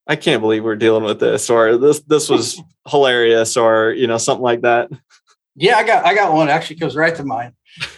I 0.05 0.15
can't 0.15 0.39
believe 0.39 0.63
we're 0.63 0.75
dealing 0.75 1.03
with 1.03 1.19
this, 1.19 1.49
or 1.49 1.77
this 1.77 1.99
this 2.01 2.29
was 2.29 2.61
hilarious, 2.87 3.57
or 3.57 3.91
you 3.91 4.07
know 4.07 4.17
something 4.17 4.43
like 4.43 4.61
that. 4.61 4.89
Yeah, 5.55 5.77
I 5.77 5.83
got 5.83 6.05
I 6.05 6.13
got 6.13 6.33
one 6.33 6.47
actually 6.47 6.77
goes 6.77 6.95
right 6.95 7.13
to 7.15 7.23
mind. 7.23 7.53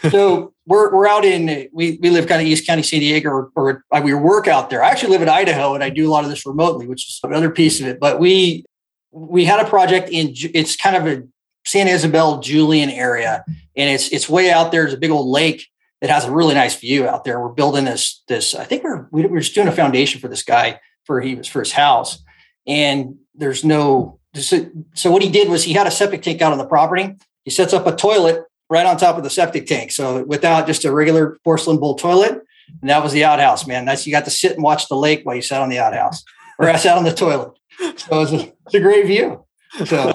So 0.09 0.53
we're 0.65 0.91
we're 0.91 1.07
out 1.07 1.25
in 1.25 1.67
we 1.71 1.99
we 2.01 2.09
live 2.09 2.27
kind 2.27 2.41
of 2.41 2.47
East 2.47 2.65
County, 2.65 2.81
San 2.81 3.01
Diego, 3.01 3.29
or, 3.29 3.51
or 3.55 3.83
we 4.01 4.13
work 4.13 4.47
out 4.47 4.69
there. 4.69 4.83
I 4.83 4.89
actually 4.89 5.11
live 5.11 5.21
in 5.21 5.29
Idaho, 5.29 5.75
and 5.75 5.83
I 5.83 5.89
do 5.89 6.09
a 6.09 6.11
lot 6.11 6.23
of 6.23 6.31
this 6.31 6.45
remotely, 6.45 6.87
which 6.87 7.05
is 7.07 7.19
another 7.21 7.51
piece 7.51 7.79
of 7.79 7.85
it. 7.85 7.99
But 7.99 8.19
we 8.19 8.65
we 9.11 9.45
had 9.45 9.59
a 9.59 9.69
project 9.69 10.09
in 10.09 10.33
it's 10.53 10.75
kind 10.75 10.95
of 10.95 11.07
a 11.07 11.23
San 11.65 11.87
Isabel 11.87 12.39
Julian 12.39 12.89
area, 12.89 13.43
and 13.75 13.89
it's 13.89 14.09
it's 14.09 14.29
way 14.29 14.51
out 14.51 14.71
there. 14.71 14.83
There's 14.83 14.93
a 14.93 14.97
big 14.97 15.11
old 15.11 15.27
lake 15.27 15.67
that 16.01 16.09
has 16.09 16.25
a 16.25 16.31
really 16.31 16.55
nice 16.55 16.79
view 16.79 17.07
out 17.07 17.23
there. 17.23 17.39
We're 17.39 17.49
building 17.49 17.85
this 17.85 18.23
this. 18.27 18.55
I 18.55 18.63
think 18.63 18.83
we're 18.83 19.07
we're 19.11 19.39
just 19.39 19.55
doing 19.55 19.67
a 19.67 19.71
foundation 19.71 20.21
for 20.21 20.27
this 20.27 20.43
guy 20.43 20.79
for 21.05 21.21
he 21.21 21.35
was 21.35 21.47
for 21.47 21.59
his 21.59 21.71
house, 21.71 22.23
and 22.67 23.15
there's 23.35 23.63
no. 23.63 24.19
So 24.35 25.11
what 25.11 25.23
he 25.23 25.29
did 25.29 25.49
was 25.49 25.63
he 25.63 25.73
had 25.73 25.87
a 25.87 25.91
septic 25.91 26.21
tank 26.21 26.41
out 26.41 26.51
on 26.51 26.59
the 26.59 26.65
property. 26.65 27.15
He 27.45 27.51
sets 27.51 27.73
up 27.73 27.87
a 27.87 27.95
toilet 27.95 28.43
right 28.69 28.85
on 28.85 28.95
top 28.97 29.17
of 29.17 29.23
the 29.23 29.29
septic 29.29 29.65
tank. 29.65 29.91
So 29.91 30.23
without 30.23 30.67
just 30.67 30.85
a 30.85 30.91
regular 30.91 31.39
porcelain 31.43 31.79
bowl 31.79 31.95
toilet, 31.95 32.41
and 32.81 32.89
that 32.89 33.01
was 33.01 33.11
the 33.11 33.25
outhouse, 33.25 33.65
man. 33.65 33.85
That's 33.85 34.05
you 34.05 34.13
got 34.13 34.25
to 34.25 34.31
sit 34.31 34.53
and 34.53 34.63
watch 34.63 34.87
the 34.87 34.95
lake 34.95 35.21
while 35.23 35.35
you 35.35 35.41
sat 35.41 35.61
on 35.61 35.69
the 35.69 35.79
outhouse, 35.79 36.23
or 36.59 36.69
I 36.69 36.75
sat 36.75 36.97
on 36.97 37.03
the 37.03 37.13
toilet. 37.13 37.51
So 37.79 38.21
it's 38.21 38.31
a, 38.31 38.53
it's 38.65 38.75
a 38.75 38.79
great 38.79 39.05
view. 39.05 39.45
So 39.85 40.13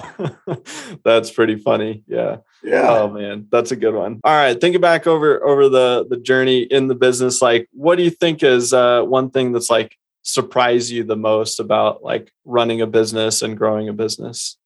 that's 1.03 1.31
pretty 1.31 1.55
funny. 1.57 2.03
Yeah. 2.07 2.37
Yeah. 2.63 2.89
Oh 2.89 3.09
man, 3.09 3.47
that's 3.51 3.71
a 3.71 3.75
good 3.75 3.93
one. 3.93 4.19
All 4.23 4.35
right, 4.35 4.59
thinking 4.59 4.81
back 4.81 5.07
over 5.07 5.45
over 5.45 5.69
the 5.69 6.05
the 6.09 6.17
journey 6.17 6.61
in 6.61 6.87
the 6.87 6.95
business, 6.95 7.41
like 7.41 7.69
what 7.71 7.95
do 7.97 8.03
you 8.03 8.09
think 8.09 8.43
is 8.43 8.73
uh, 8.73 9.03
one 9.03 9.29
thing 9.29 9.51
that's 9.51 9.69
like 9.69 9.97
surprised 10.23 10.89
you 10.89 11.03
the 11.03 11.15
most 11.15 11.59
about 11.59 12.03
like 12.03 12.31
running 12.43 12.81
a 12.81 12.87
business 12.87 13.41
and 13.41 13.57
growing 13.57 13.87
a 13.87 13.93
business? 13.93 14.57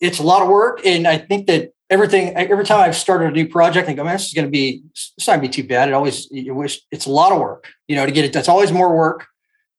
It's 0.00 0.20
a 0.20 0.22
lot 0.22 0.42
of 0.42 0.48
work, 0.48 0.86
and 0.86 1.06
I 1.06 1.18
think 1.18 1.48
that 1.48 1.72
everything 1.90 2.34
every 2.36 2.64
time 2.64 2.80
I've 2.80 2.96
started 2.96 3.28
a 3.28 3.32
new 3.32 3.48
project, 3.48 3.88
I 3.88 3.92
go, 3.92 4.04
man, 4.04 4.14
this 4.14 4.26
is 4.26 4.34
going 4.34 4.46
to 4.46 4.50
be 4.50 4.82
it's 4.94 5.26
not 5.26 5.34
going 5.34 5.42
to 5.42 5.48
be 5.48 5.62
too 5.62 5.68
bad. 5.68 5.88
It 5.88 5.94
always 5.94 6.30
you 6.30 6.54
wish 6.54 6.80
it's 6.90 7.06
a 7.06 7.10
lot 7.10 7.32
of 7.32 7.40
work, 7.40 7.68
you 7.88 7.96
know, 7.96 8.06
to 8.06 8.12
get 8.12 8.24
it. 8.24 8.32
That's 8.32 8.48
always 8.48 8.72
more 8.72 8.96
work. 8.96 9.26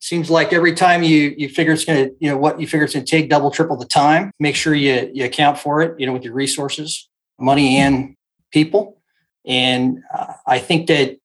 Seems 0.04 0.30
like 0.30 0.52
every 0.52 0.74
time 0.74 1.02
you 1.02 1.34
you 1.38 1.48
figure 1.48 1.72
it's 1.72 1.86
going 1.86 2.10
to 2.10 2.16
you 2.20 2.30
know 2.30 2.36
what 2.36 2.60
you 2.60 2.68
figure 2.68 2.84
it's 2.84 2.94
going 2.94 3.06
to 3.06 3.10
take 3.10 3.30
double 3.30 3.50
triple 3.50 3.78
the 3.78 3.86
time. 3.86 4.32
Make 4.38 4.54
sure 4.54 4.76
you 4.76 5.10
you 5.14 5.24
account 5.24 5.58
for 5.58 5.82
it, 5.82 5.98
you 5.98 6.06
know, 6.06 6.12
with 6.12 6.26
your 6.26 6.34
resources, 6.34 7.08
money 7.40 7.78
and 7.78 8.14
people. 8.52 9.02
And 9.46 10.00
uh, 10.14 10.34
I 10.46 10.60
think 10.60 10.88
that 10.88 11.18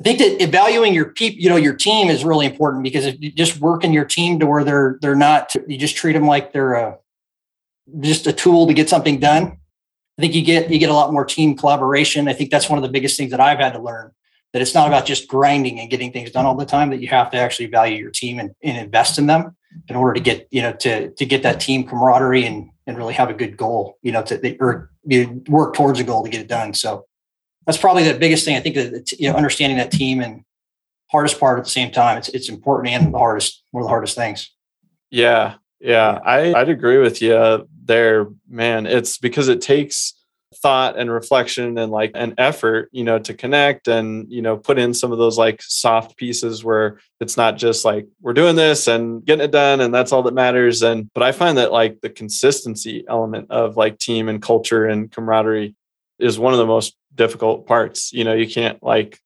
I 0.00 0.02
think 0.02 0.18
that 0.18 0.42
evaluating 0.42 0.94
your 0.94 1.12
people, 1.12 1.40
you 1.40 1.48
know, 1.48 1.54
your 1.54 1.76
team 1.76 2.10
is 2.10 2.24
really 2.24 2.44
important 2.44 2.82
because 2.82 3.06
if 3.06 3.14
you 3.20 3.30
just 3.30 3.60
work 3.60 3.84
in 3.84 3.92
your 3.92 4.04
team 4.04 4.40
to 4.40 4.46
where 4.46 4.64
they're 4.64 4.98
they're 5.00 5.14
not, 5.14 5.54
you 5.68 5.78
just 5.78 5.94
treat 5.94 6.14
them 6.14 6.26
like 6.26 6.52
they're 6.52 6.72
a 6.72 6.98
just 8.00 8.26
a 8.26 8.32
tool 8.32 8.66
to 8.66 8.74
get 8.74 8.88
something 8.88 9.20
done 9.20 9.60
I 10.18 10.22
think 10.22 10.34
you 10.34 10.42
get 10.42 10.70
you 10.70 10.78
get 10.78 10.90
a 10.90 10.94
lot 10.94 11.12
more 11.12 11.24
team 11.24 11.56
collaboration. 11.56 12.28
I 12.28 12.34
think 12.34 12.50
that's 12.50 12.68
one 12.68 12.78
of 12.78 12.82
the 12.82 12.90
biggest 12.90 13.16
things 13.16 13.30
that 13.30 13.40
I've 13.40 13.58
had 13.58 13.72
to 13.74 13.78
learn 13.78 14.10
that 14.52 14.62
it's 14.62 14.74
not 14.74 14.88
about 14.88 15.06
just 15.06 15.28
grinding 15.28 15.78
and 15.78 15.90
getting 15.90 16.12
things 16.12 16.30
done 16.30 16.44
all 16.44 16.56
the 16.56 16.66
time 16.66 16.90
that 16.90 17.00
you 17.00 17.08
have 17.08 17.30
to 17.30 17.36
actually 17.36 17.66
value 17.66 17.96
your 17.96 18.10
team 18.10 18.38
and, 18.38 18.54
and 18.62 18.78
invest 18.78 19.18
in 19.18 19.26
them 19.26 19.56
in 19.88 19.96
order 19.96 20.14
to 20.14 20.20
get 20.20 20.48
you 20.50 20.62
know 20.62 20.72
to 20.72 21.10
to 21.10 21.24
get 21.24 21.42
that 21.42 21.60
team 21.60 21.84
camaraderie 21.84 22.44
and 22.44 22.70
and 22.86 22.96
really 22.96 23.14
have 23.14 23.30
a 23.30 23.34
good 23.34 23.56
goal 23.56 23.98
you 24.02 24.12
know 24.12 24.22
to 24.22 24.56
or 24.58 24.90
you 25.04 25.42
work 25.48 25.74
towards 25.74 26.00
a 26.00 26.04
goal 26.04 26.24
to 26.24 26.30
get 26.30 26.40
it 26.40 26.48
done. 26.48 26.74
So 26.74 27.06
that's 27.66 27.78
probably 27.78 28.10
the 28.10 28.18
biggest 28.18 28.44
thing. 28.44 28.56
I 28.56 28.60
think 28.60 28.74
that 28.74 29.12
you 29.12 29.30
know 29.30 29.36
understanding 29.36 29.78
that 29.78 29.92
team 29.92 30.20
and 30.20 30.44
hardest 31.10 31.40
part 31.40 31.58
at 31.58 31.64
the 31.64 31.70
same 31.70 31.90
time 31.90 32.18
it's 32.18 32.28
it's 32.30 32.48
important 32.48 32.94
and 32.94 33.12
the 33.12 33.18
hardest 33.18 33.62
one 33.70 33.82
of 33.82 33.86
the 33.86 33.90
hardest 33.90 34.16
things. 34.16 34.50
Yeah. 35.10 35.54
Yeah. 35.80 36.18
I 36.24 36.54
i'd 36.54 36.68
agree 36.68 36.98
with 36.98 37.22
you 37.22 37.66
there 37.84 38.28
man. 38.48 38.86
It's 38.86 39.18
because 39.18 39.48
it 39.48 39.60
takes 39.60 40.14
thought 40.56 40.98
and 40.98 41.10
reflection 41.10 41.78
and 41.78 41.92
like 41.92 42.10
an 42.14 42.34
effort 42.36 42.88
you 42.90 43.04
know 43.04 43.20
to 43.20 43.32
connect 43.32 43.86
and 43.86 44.30
you 44.30 44.42
know 44.42 44.56
put 44.56 44.78
in 44.78 44.92
some 44.92 45.12
of 45.12 45.18
those 45.18 45.38
like 45.38 45.62
soft 45.62 46.16
pieces 46.16 46.64
where 46.64 46.98
it's 47.20 47.36
not 47.36 47.56
just 47.56 47.84
like 47.84 48.08
we're 48.20 48.32
doing 48.32 48.56
this 48.56 48.88
and 48.88 49.24
getting 49.24 49.44
it 49.44 49.52
done 49.52 49.80
and 49.80 49.94
that's 49.94 50.10
all 50.10 50.24
that 50.24 50.34
matters. 50.34 50.82
And 50.82 51.08
but 51.14 51.22
i 51.22 51.30
find 51.30 51.58
that 51.58 51.70
like 51.72 52.00
the 52.00 52.10
consistency 52.10 53.04
element 53.08 53.50
of 53.50 53.76
like 53.76 53.98
team 53.98 54.28
and 54.28 54.42
culture 54.42 54.86
and 54.86 55.10
camaraderie 55.10 55.76
is 56.18 56.38
one 56.38 56.52
of 56.52 56.58
the 56.58 56.66
most 56.66 56.96
difficult 57.14 57.66
parts. 57.66 58.12
You 58.12 58.24
know 58.24 58.34
you 58.34 58.48
can't 58.48 58.82
like 58.82 59.20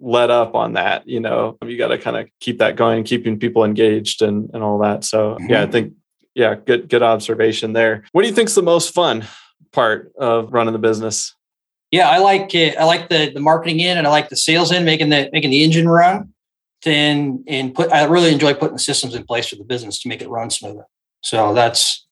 let 0.00 0.30
up 0.30 0.54
on 0.54 0.74
that 0.74 1.08
you 1.08 1.18
know. 1.18 1.58
You 1.64 1.76
got 1.76 1.88
to 1.88 1.98
kind 1.98 2.16
of 2.16 2.28
keep 2.38 2.58
that 2.58 2.76
going 2.76 3.02
keeping 3.02 3.40
people 3.40 3.64
engaged 3.64 4.22
and 4.22 4.48
and 4.54 4.62
all 4.62 4.78
that. 4.78 5.02
So 5.02 5.34
mm-hmm. 5.34 5.50
yeah 5.50 5.62
i 5.62 5.66
think 5.66 5.94
yeah 6.36 6.54
good 6.54 6.88
good 6.88 7.02
observation 7.02 7.72
there. 7.72 8.04
What 8.12 8.22
do 8.22 8.28
you 8.28 8.34
think's 8.34 8.54
the 8.54 8.62
most 8.62 8.94
fun 8.94 9.26
part 9.72 10.12
of 10.18 10.52
running 10.52 10.72
the 10.72 10.78
business? 10.78 11.34
Yeah, 11.90 12.10
I 12.10 12.18
like 12.18 12.54
it. 12.54 12.76
I 12.76 12.84
like 12.84 13.08
the 13.08 13.30
the 13.30 13.40
marketing 13.40 13.80
in, 13.80 13.96
and 13.96 14.06
I 14.06 14.10
like 14.10 14.28
the 14.28 14.36
sales 14.36 14.70
in, 14.72 14.84
making 14.84 15.08
the 15.08 15.30
making 15.32 15.50
the 15.50 15.64
engine 15.64 15.88
run. 15.88 16.32
Then 16.82 17.44
and 17.48 17.74
put. 17.74 17.90
I 17.90 18.04
really 18.04 18.32
enjoy 18.32 18.54
putting 18.54 18.74
the 18.74 18.82
systems 18.82 19.14
in 19.14 19.24
place 19.24 19.48
for 19.48 19.56
the 19.56 19.64
business 19.64 20.00
to 20.02 20.08
make 20.08 20.22
it 20.22 20.28
run 20.28 20.50
smoother. 20.50 20.84
So 21.22 21.54
that's 21.54 22.06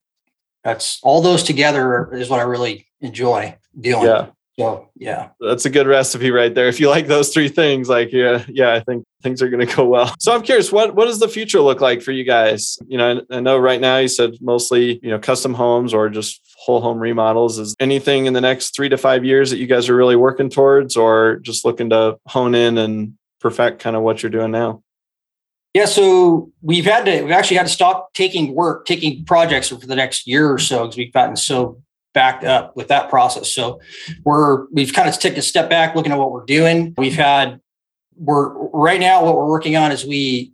that's 0.63 0.99
all 1.03 1.21
those 1.21 1.43
together 1.43 2.13
is 2.13 2.29
what 2.29 2.39
I 2.39 2.43
really 2.43 2.87
enjoy 2.99 3.55
doing. 3.79 4.03
Yeah. 4.03 4.27
So 4.59 4.89
yeah, 4.95 5.29
that's 5.39 5.65
a 5.65 5.69
good 5.69 5.85
recipe 5.85 6.31
right 6.31 6.53
there. 6.53 6.67
If 6.67 6.79
you 6.79 6.89
like 6.89 7.05
those 7.05 7.29
three 7.29 7.47
things, 7.47 7.89
like 7.89 8.11
yeah, 8.11 8.43
yeah, 8.47 8.73
I 8.73 8.79
think 8.79 9.05
things 9.21 9.41
are 9.41 9.49
going 9.49 9.65
to 9.65 9.75
go 9.75 9.85
well. 9.85 10.13
So 10.19 10.33
I'm 10.33 10.41
curious, 10.41 10.71
what 10.71 10.95
what 10.95 11.05
does 11.05 11.19
the 11.19 11.27
future 11.27 11.61
look 11.61 11.79
like 11.79 12.01
for 12.01 12.11
you 12.11 12.23
guys? 12.23 12.79
You 12.87 12.97
know, 12.97 13.21
I, 13.29 13.37
I 13.37 13.39
know 13.39 13.57
right 13.57 13.79
now 13.79 13.97
you 13.97 14.07
said 14.07 14.31
mostly 14.41 14.99
you 15.03 15.11
know 15.11 15.19
custom 15.19 15.53
homes 15.53 15.93
or 15.93 16.09
just 16.09 16.41
whole 16.57 16.81
home 16.81 16.97
remodels. 16.97 17.59
Is 17.59 17.75
anything 17.79 18.25
in 18.25 18.33
the 18.33 18.41
next 18.41 18.75
three 18.75 18.89
to 18.89 18.97
five 18.97 19.23
years 19.23 19.51
that 19.51 19.57
you 19.57 19.67
guys 19.67 19.89
are 19.89 19.95
really 19.95 20.15
working 20.15 20.49
towards, 20.49 20.97
or 20.97 21.37
just 21.43 21.63
looking 21.63 21.91
to 21.91 22.17
hone 22.25 22.55
in 22.55 22.79
and 22.79 23.13
perfect 23.39 23.79
kind 23.79 23.95
of 23.95 24.01
what 24.01 24.23
you're 24.23 24.31
doing 24.31 24.51
now? 24.51 24.81
Yeah, 25.75 25.85
so 25.85 26.51
we've 26.63 26.85
had 26.85 27.05
to 27.05 27.21
we've 27.21 27.31
actually 27.31 27.57
had 27.57 27.67
to 27.67 27.71
stop 27.71 28.11
taking 28.15 28.55
work, 28.55 28.87
taking 28.87 29.23
projects 29.25 29.69
for 29.69 29.75
the 29.75 29.95
next 29.95 30.25
year 30.25 30.51
or 30.51 30.57
so 30.57 30.85
because 30.85 30.97
we've 30.97 31.13
gotten 31.13 31.35
so 31.35 31.79
backed 32.17 32.43
up 32.43 32.75
with 32.75 32.87
that 32.87 33.11
process. 33.11 33.53
So 33.53 33.79
we're 34.23 34.65
we've 34.71 34.91
kind 34.91 35.07
of 35.07 35.19
taken 35.19 35.37
a 35.37 35.43
step 35.43 35.69
back, 35.69 35.95
looking 35.95 36.11
at 36.11 36.17
what 36.17 36.31
we're 36.31 36.45
doing. 36.45 36.95
We've 36.97 37.15
had 37.15 37.61
we're 38.15 38.53
right 38.69 38.99
now 38.99 39.23
what 39.23 39.35
we're 39.35 39.47
working 39.47 39.75
on 39.75 39.91
is 39.91 40.03
we 40.03 40.51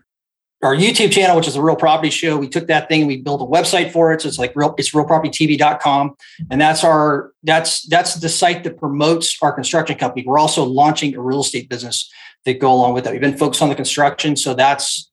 our 0.61 0.75
YouTube 0.75 1.11
channel, 1.11 1.37
which 1.37 1.47
is 1.47 1.55
a 1.55 1.61
real 1.61 1.77
property 1.77 2.09
show. 2.09 2.37
We 2.37 2.49
took 2.49 2.67
that 2.67 2.89
thing 2.89 3.01
and 3.01 3.07
we 3.07 3.21
built 3.21 3.41
a 3.41 3.45
website 3.45 3.91
for 3.91 4.11
it. 4.11 4.21
So 4.21 4.27
it's 4.27 4.39
like 4.39 4.53
real, 4.55 4.73
it's 4.77 4.91
realpropertytv.com. 4.91 6.15
And 6.49 6.61
that's 6.61 6.83
our, 6.85 7.31
that's, 7.43 7.85
that's 7.87 8.15
the 8.15 8.29
site 8.29 8.63
that 8.63 8.77
promotes 8.77 9.37
our 9.41 9.51
construction 9.51 9.97
company. 9.97 10.23
We're 10.25 10.39
also 10.39 10.63
launching 10.63 11.15
a 11.15 11.21
real 11.21 11.41
estate 11.41 11.69
business 11.69 12.09
that 12.45 12.59
go 12.59 12.73
along 12.73 12.93
with 12.93 13.03
that. 13.03 13.11
We've 13.11 13.21
been 13.21 13.37
focused 13.37 13.61
on 13.61 13.69
the 13.69 13.75
construction. 13.75 14.37
So 14.37 14.53
that's, 14.53 15.11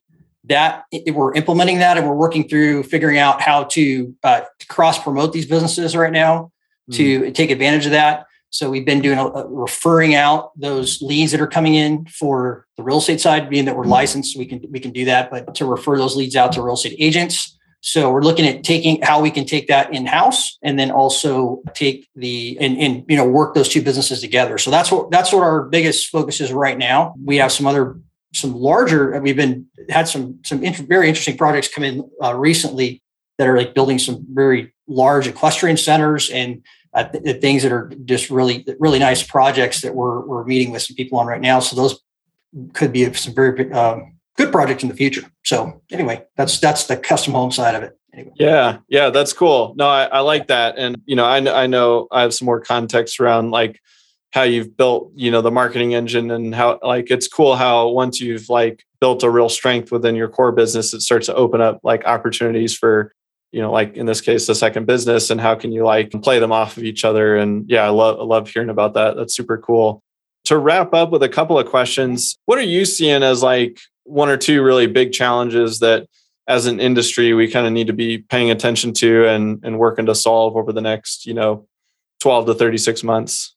that 0.51 0.85
we're 1.09 1.33
implementing 1.35 1.79
that 1.79 1.97
and 1.97 2.07
we're 2.07 2.15
working 2.15 2.49
through 2.49 2.83
figuring 2.85 3.19
out 3.19 3.41
how 3.41 3.65
to, 3.65 4.15
uh, 4.23 4.43
cross 4.69 5.03
promote 5.03 5.33
these 5.33 5.47
businesses 5.47 5.97
right 5.97 6.13
now 6.13 6.53
mm. 6.91 6.97
to 6.97 7.31
take 7.33 7.51
advantage 7.51 7.87
of 7.87 7.93
that. 7.93 8.27
So 8.51 8.69
we've 8.69 8.85
been 8.85 9.01
doing 9.01 9.19
a, 9.19 9.27
a, 9.27 9.49
referring 9.49 10.15
out 10.15 10.51
those 10.59 11.01
leads 11.01 11.33
that 11.33 11.41
are 11.41 11.47
coming 11.47 11.75
in 11.75 12.07
for 12.07 12.67
the 12.77 12.83
real 12.83 12.99
estate 12.99 13.21
side, 13.21 13.49
being 13.49 13.65
that 13.65 13.77
we're 13.77 13.85
mm. 13.85 13.91
licensed, 13.91 14.37
we 14.37 14.45
can 14.45 14.61
we 14.71 14.81
can 14.81 14.91
do 14.91 15.05
that, 15.07 15.31
but 15.31 15.55
to 15.57 15.65
refer 15.65 15.97
those 15.97 16.17
leads 16.17 16.37
out 16.37 16.53
to 16.53 16.63
real 16.63 16.75
estate 16.75 16.97
agents. 16.99 17.57
So 17.83 18.11
we're 18.13 18.23
looking 18.23 18.47
at 18.47 18.63
taking 18.63 19.01
how 19.01 19.23
we 19.23 19.31
can 19.31 19.47
take 19.47 19.69
that 19.69 19.95
in 19.95 20.05
house 20.05 20.59
and 20.63 20.79
then 20.79 20.91
also 20.91 21.63
take 21.75 22.07
the 22.15 22.59
and, 22.61 22.77
and 22.79 23.05
you 23.09 23.17
know 23.17 23.27
work 23.27 23.55
those 23.55 23.69
two 23.69 23.83
businesses 23.83 24.21
together. 24.21 24.59
So 24.59 24.71
that's 24.71 24.93
what 24.93 25.11
that's 25.11 25.33
what 25.33 25.43
our 25.43 25.63
biggest 25.63 26.09
focus 26.09 26.41
is 26.41 26.53
right 26.53 26.77
now. 26.77 27.15
We 27.25 27.37
have 27.37 27.53
some 27.53 27.67
other 27.67 27.99
some 28.33 28.55
larger. 28.55 29.19
We've 29.21 29.37
been 29.37 29.66
had 29.88 30.09
some 30.09 30.38
some 30.45 30.62
inter, 30.62 30.83
very 30.85 31.09
interesting 31.09 31.37
projects 31.37 31.69
come 31.69 31.85
in 31.85 32.09
uh, 32.23 32.35
recently 32.35 33.03
that 33.38 33.49
are 33.49 33.57
like 33.57 33.75
building 33.75 33.99
some 33.99 34.25
very 34.33 34.73
large 34.87 35.27
equestrian 35.27 35.77
centers 35.77 36.31
and 36.31 36.62
uh, 36.95 37.05
th- 37.05 37.40
things 37.40 37.62
that 37.62 37.73
are 37.73 37.93
just 38.05 38.31
really 38.31 38.64
really 38.79 38.99
nice 38.99 39.23
projects 39.23 39.81
that 39.81 39.95
we're 39.95 40.21
we're 40.21 40.45
meeting 40.45 40.71
with 40.71 40.83
some 40.83 40.97
people 40.97 41.19
on 41.19 41.27
right 41.27 41.40
now. 41.40 41.61
So 41.61 41.77
those 41.77 42.01
could 42.73 42.93
be 42.93 43.12
some 43.14 43.35
very 43.35 43.73
um, 43.73 44.16
good 44.37 44.53
projects 44.53 44.83
in 44.83 44.88
the 44.88 44.97
future. 44.97 45.23
So 45.45 45.83
anyway, 45.90 46.25
that's 46.37 46.59
that's 46.61 46.87
the 46.87 46.97
custom 46.97 47.35
home 47.35 47.51
side 47.53 47.75
of 47.75 47.83
it. 47.83 47.97
Anyway. 48.12 48.33
Yeah, 48.37 48.79
yeah, 48.88 49.11
that's 49.11 49.33
cool. 49.33 49.75
No, 49.77 49.88
I, 49.88 50.05
I 50.07 50.21
like 50.21 50.49
that, 50.49 50.79
and 50.79 51.01
you 51.07 51.14
know, 51.14 51.25
I 51.25 51.62
I 51.62 51.66
know 51.66 52.09
I 52.11 52.23
have 52.23 52.35
some 52.35 52.47
more 52.47 52.61
context 52.61 53.21
around 53.21 53.53
like 53.53 53.81
how 54.33 54.43
you've 54.43 54.77
built 54.77 55.11
you 55.14 55.31
know 55.31 55.43
the 55.43 55.51
marketing 55.51 55.95
engine 55.95 56.31
and 56.31 56.55
how 56.55 56.79
like 56.83 57.11
it's 57.11 57.29
cool 57.29 57.57
how 57.57 57.88
once 57.88 58.21
you've 58.21 58.49
like 58.49 58.85
built 59.01 59.23
a 59.23 59.31
real 59.31 59.49
strength 59.49 59.90
within 59.90 60.14
your 60.14 60.29
core 60.29 60.53
business 60.53 60.95
it 60.95 61.01
starts 61.01 61.27
to 61.27 61.35
open 61.35 61.61
up 61.61 61.81
like 61.83 62.05
opportunities 62.07 62.77
for 62.77 63.12
you 63.53 63.61
know 63.61 63.73
like 63.73 63.97
in 63.97 64.07
this 64.07 64.21
case 64.21 64.47
the 64.47 64.55
second 64.55 64.87
business 64.87 65.31
and 65.31 65.40
how 65.40 65.55
can 65.55 65.73
you 65.73 65.85
like 65.85 66.11
play 66.23 66.38
them 66.38 66.53
off 66.53 66.77
of 66.77 66.85
each 66.85 67.05
other? 67.05 67.37
And 67.37 67.69
yeah 67.69 67.85
i 67.85 67.88
love 67.88 68.21
i 68.21 68.25
love 68.25 68.49
hearing 68.49 68.71
about 68.71 68.95
that. 68.95 69.16
That's 69.16 69.35
super 69.35 69.59
cool. 69.59 70.03
To 70.45 70.59
wrap 70.59 70.95
up 70.95 71.11
with 71.11 71.23
a 71.23 71.29
couple 71.29 71.59
of 71.59 71.66
questions 71.66 72.37
what 72.47 72.59
are 72.59 72.62
you 72.62 72.85
seeing 72.85 73.23
as 73.23 73.43
like 73.43 73.79
one 74.05 74.29
or 74.29 74.37
two 74.37 74.62
really 74.62 74.87
big 74.87 75.12
challenges 75.12 75.81
that 75.81 76.07
as 76.49 76.66
an 76.66 76.81
industry 76.81 77.33
we 77.33 77.49
kind 77.49 77.66
of 77.66 77.73
need 77.73 77.87
to 77.87 77.93
be 77.93 78.19
paying 78.19 78.51
attention 78.51 78.93
to 78.95 79.27
and 79.27 79.61
and 79.64 79.79
working 79.79 80.07
to 80.07 80.14
solve 80.14 80.57
over 80.57 80.73
the 80.73 80.81
next 80.81 81.27
you 81.27 81.35
know 81.35 81.66
12 82.21 82.47
to 82.47 82.55
36 82.55 83.03
months 83.03 83.55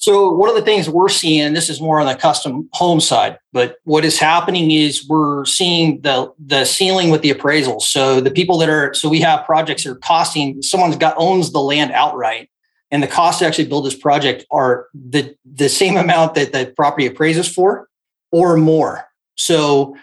so 0.00 0.32
one 0.32 0.48
of 0.48 0.54
the 0.54 0.62
things 0.62 0.88
we're 0.88 1.10
seeing, 1.10 1.42
and 1.42 1.54
this 1.54 1.68
is 1.68 1.78
more 1.78 2.00
on 2.00 2.06
the 2.06 2.14
custom 2.14 2.70
home 2.72 3.00
side, 3.00 3.38
but 3.52 3.76
what 3.84 4.02
is 4.02 4.18
happening 4.18 4.70
is 4.70 5.06
we're 5.06 5.44
seeing 5.44 6.00
the 6.00 6.32
the 6.38 6.64
ceiling 6.64 7.10
with 7.10 7.20
the 7.20 7.30
appraisals. 7.30 7.82
So 7.82 8.18
the 8.18 8.30
people 8.30 8.56
that 8.58 8.70
are 8.70 8.94
so 8.94 9.10
we 9.10 9.20
have 9.20 9.44
projects 9.44 9.84
that 9.84 9.90
are 9.90 9.96
costing 9.96 10.62
someone's 10.62 10.96
got 10.96 11.14
owns 11.18 11.52
the 11.52 11.60
land 11.60 11.92
outright, 11.92 12.48
and 12.90 13.02
the 13.02 13.06
cost 13.06 13.40
to 13.40 13.46
actually 13.46 13.68
build 13.68 13.84
this 13.84 13.94
project 13.94 14.46
are 14.50 14.86
the 14.94 15.36
the 15.44 15.68
same 15.68 15.98
amount 15.98 16.34
that 16.34 16.52
the 16.52 16.72
property 16.74 17.06
appraises 17.06 17.46
for, 17.46 17.86
or 18.32 18.56
more. 18.56 19.06
So 19.36 19.94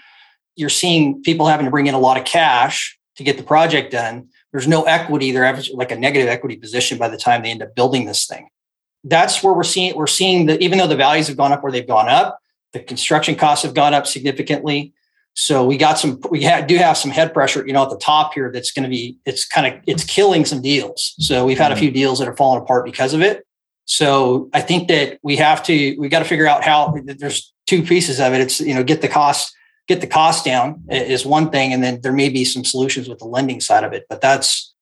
you're 0.56 0.70
seeing 0.70 1.24
people 1.24 1.48
having 1.48 1.66
to 1.66 1.72
bring 1.72 1.88
in 1.88 1.96
a 1.96 2.00
lot 2.00 2.18
of 2.18 2.26
cash 2.26 3.00
to 3.16 3.24
get 3.24 3.38
the 3.38 3.44
project 3.44 3.94
done. 3.94 4.30
There's 4.52 4.68
no 4.68 4.84
equity. 4.84 5.32
They're 5.32 5.60
like 5.74 5.92
a 5.92 5.98
negative 5.98 6.30
equity 6.30 6.56
position 6.56 7.00
by 7.00 7.10
the 7.10 7.18
time 7.18 7.42
they 7.42 7.50
end 7.50 7.64
up 7.64 7.74
building 7.76 8.06
this 8.06 8.28
thing 8.28 8.48
that's 9.10 9.44
where 9.44 9.54
we're 9.54 9.64
seeing 9.64 9.96
we're 9.96 10.08
seeing 10.08 10.48
that 10.48 10.62
even 10.62 10.78
though 10.78 10.88
the 10.88 10.96
values 10.96 11.28
have 11.28 11.38
gone 11.38 11.52
up 11.52 11.64
where 11.64 11.72
they've 11.72 11.88
gone 11.88 12.10
up, 12.10 12.40
the 12.74 12.80
construction 12.80 13.36
costs 13.36 13.64
have 13.64 13.74
gone 13.74 13.94
up 13.94 14.08
significantly. 14.08 14.94
So 15.34 15.66
we 15.66 15.78
got 15.78 16.00
some 16.00 16.20
we 16.32 16.44
ha- 16.44 16.62
do 16.62 16.78
have 16.78 16.98
some 16.98 17.12
head 17.12 17.34
pressure, 17.34 17.66
you 17.66 17.74
know, 17.74 17.84
at 17.84 17.90
the 17.90 17.98
top 17.98 18.34
here 18.34 18.52
that's 18.52 18.72
going 18.72 18.84
to 18.84 18.90
be 18.90 19.18
it's 19.26 19.46
kind 19.46 19.68
of 19.68 19.82
it's 19.86 20.04
killing 20.04 20.46
some 20.46 20.62
deals. 20.62 21.14
So 21.20 21.46
we've 21.46 21.58
had 21.58 21.72
a 21.72 21.76
mm-hmm. 21.76 21.82
few 21.82 21.92
deals 21.92 22.20
that 22.20 22.28
are 22.28 22.36
falling 22.36 22.62
apart 22.62 22.86
because 22.86 23.14
of 23.14 23.22
it. 23.22 23.46
So 23.86 24.50
I 24.54 24.62
think 24.62 24.88
that 24.90 25.20
we 25.24 25.38
have 25.38 25.64
to 25.64 25.96
we 25.98 26.10
got 26.10 26.20
to 26.20 26.26
figure 26.26 26.48
out 26.48 26.64
how 26.64 26.94
there's 27.04 27.54
two 27.68 27.84
pieces 27.84 28.20
of 28.20 28.34
it. 28.34 28.42
It's 28.42 28.60
you 28.60 28.74
know 28.74 28.84
get 28.84 29.02
the 29.02 29.08
cost 29.08 29.54
get 29.88 30.02
the 30.02 30.08
cost 30.08 30.44
down 30.44 30.84
is 30.90 31.26
one 31.26 31.50
thing, 31.50 31.72
and 31.72 31.84
then 31.84 32.02
there 32.02 32.12
may 32.12 32.30
be 32.30 32.44
some 32.44 32.66
solutions 32.66 33.08
with 33.08 33.20
the 33.20 33.26
lending 33.26 33.62
side 33.62 33.84
of 33.84 33.94
it. 33.94 34.06
But 34.10 34.22
that's 34.22 34.74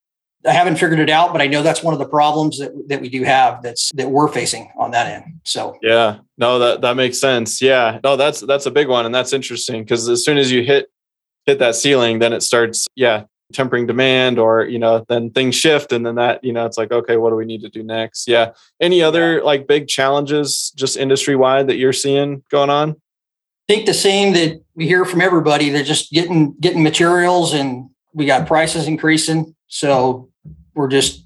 I 0.48 0.52
haven't 0.52 0.76
figured 0.76 1.00
it 1.00 1.10
out, 1.10 1.32
but 1.32 1.42
I 1.42 1.48
know 1.48 1.64
that's 1.64 1.82
one 1.82 1.94
of 1.94 2.00
the 2.00 2.08
problems 2.08 2.60
that, 2.60 2.72
that 2.90 3.02
we 3.02 3.10
do 3.10 3.24
have 3.24 3.62
that's 3.64 3.92
that 3.94 4.10
we're 4.10 4.28
facing 4.28 4.72
on 4.78 4.92
that 4.92 5.08
end. 5.08 5.40
So 5.44 5.78
yeah, 5.82 6.20
no, 6.38 6.60
that 6.60 6.82
that 6.82 6.96
makes 6.96 7.20
sense. 7.20 7.62
Yeah, 7.62 8.00
no, 8.04 8.16
that's 8.16 8.42
that's 8.42 8.66
a 8.66 8.72
big 8.72 8.88
one, 8.88 9.06
and 9.06 9.14
that's 9.14 9.34
interesting 9.34 9.84
because 9.84 10.08
as 10.08 10.24
soon 10.24 10.38
as 10.38 10.52
you 10.52 10.64
hit 10.64 10.92
hit 11.46 11.60
that 11.60 11.76
ceiling, 11.76 12.20
then 12.20 12.34
it 12.34 12.42
starts, 12.42 12.88
yeah, 12.96 13.24
tempering 13.54 13.88
demand, 13.88 14.40
or 14.40 14.66
you 14.66 14.80
know, 14.80 15.06
then 15.08 15.32
things 15.32 15.56
shift, 15.56 15.92
and 15.92 16.06
then 16.06 16.16
that 16.16 16.44
you 16.44 16.54
know, 16.54 16.66
it's 16.66 16.78
like, 16.78 16.92
okay, 16.92 17.18
what 17.18 17.30
do 17.30 17.36
we 17.36 17.46
need 17.46 17.62
to 17.62 17.70
do 17.70 17.84
next? 17.84 18.28
Yeah. 18.28 18.52
Any 18.80 19.02
other 19.02 19.44
like 19.44 19.68
big 19.68 19.88
challenges, 19.88 20.72
just 20.76 20.98
industry 20.98 21.36
wide, 21.36 21.68
that 21.68 21.78
you're 21.78 21.94
seeing 21.94 22.44
going 22.50 22.70
on? 22.70 22.92
I 22.92 23.74
think 23.74 23.86
the 23.86 23.94
same 23.94 24.34
that 24.34 24.62
we 24.76 24.86
hear 24.86 25.06
from 25.06 25.22
everybody. 25.22 25.70
They're 25.70 25.84
just 25.84 26.12
getting 26.12 26.56
getting 26.60 26.84
materials, 26.84 27.54
and 27.54 27.90
we 28.14 28.26
got 28.26 28.48
prices 28.48 28.88
increasing. 28.88 29.56
So 29.68 30.30
we're 30.76 30.88
just 30.88 31.26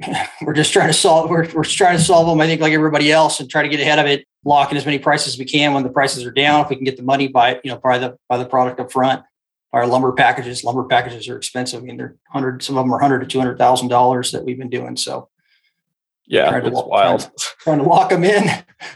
we're 0.42 0.54
just 0.54 0.72
trying 0.72 0.88
to 0.88 0.94
solve 0.94 1.28
we're, 1.28 1.48
we're 1.52 1.64
trying 1.64 1.96
to 1.96 2.02
solve 2.02 2.26
them 2.26 2.40
i 2.40 2.46
think 2.46 2.60
like 2.60 2.72
everybody 2.72 3.12
else 3.12 3.38
and 3.40 3.50
try 3.50 3.62
to 3.62 3.68
get 3.68 3.80
ahead 3.80 3.98
of 3.98 4.06
it 4.06 4.26
lock 4.44 4.70
in 4.70 4.76
as 4.76 4.86
many 4.86 4.98
prices 4.98 5.34
as 5.34 5.38
we 5.38 5.44
can 5.44 5.74
when 5.74 5.82
the 5.82 5.90
prices 5.90 6.24
are 6.24 6.30
down 6.30 6.64
if 6.64 6.70
we 6.70 6.76
can 6.76 6.84
get 6.84 6.96
the 6.96 7.02
money 7.02 7.28
by 7.28 7.60
you 7.62 7.70
know 7.70 7.76
by 7.76 7.98
the 7.98 8.16
by 8.28 8.36
the 8.36 8.46
product 8.46 8.80
up 8.80 8.90
front. 8.90 9.22
Our 9.72 9.86
lumber 9.86 10.12
packages 10.12 10.64
lumber 10.64 10.84
packages 10.84 11.28
are 11.28 11.36
expensive 11.36 11.82
i 11.82 11.86
mean 11.86 11.96
they're 11.96 12.16
100 12.32 12.62
some 12.62 12.76
of 12.76 12.84
them 12.84 12.92
are 12.92 12.96
100 12.96 13.20
to 13.20 13.26
200 13.26 13.56
thousand 13.56 13.88
dollars 13.88 14.32
that 14.32 14.44
we've 14.44 14.58
been 14.58 14.70
doing 14.70 14.96
so. 14.96 15.28
Yeah 16.26 16.56
it's 16.58 16.74
lock, 16.74 16.86
wild. 16.88 17.20
trying, 17.20 17.32
trying, 17.60 17.78
to 17.78 17.84
lock 17.84 18.10
them 18.10 18.24
in. 18.24 18.48